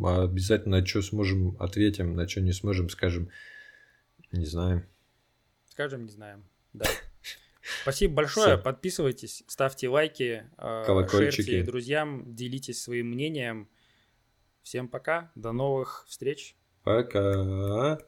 [0.03, 3.29] Обязательно на что сможем ответим, на что не сможем скажем.
[4.31, 4.85] Не знаю.
[5.69, 6.43] Скажем, не знаем.
[6.73, 6.85] Да.
[7.81, 8.55] Спасибо большое.
[8.55, 8.63] Всё.
[8.63, 11.41] Подписывайтесь, ставьте лайки, э, Колокольчики.
[11.41, 13.69] шерьте друзьям, делитесь своим мнением.
[14.63, 16.55] Всем пока, до новых встреч.
[16.83, 17.99] Пока.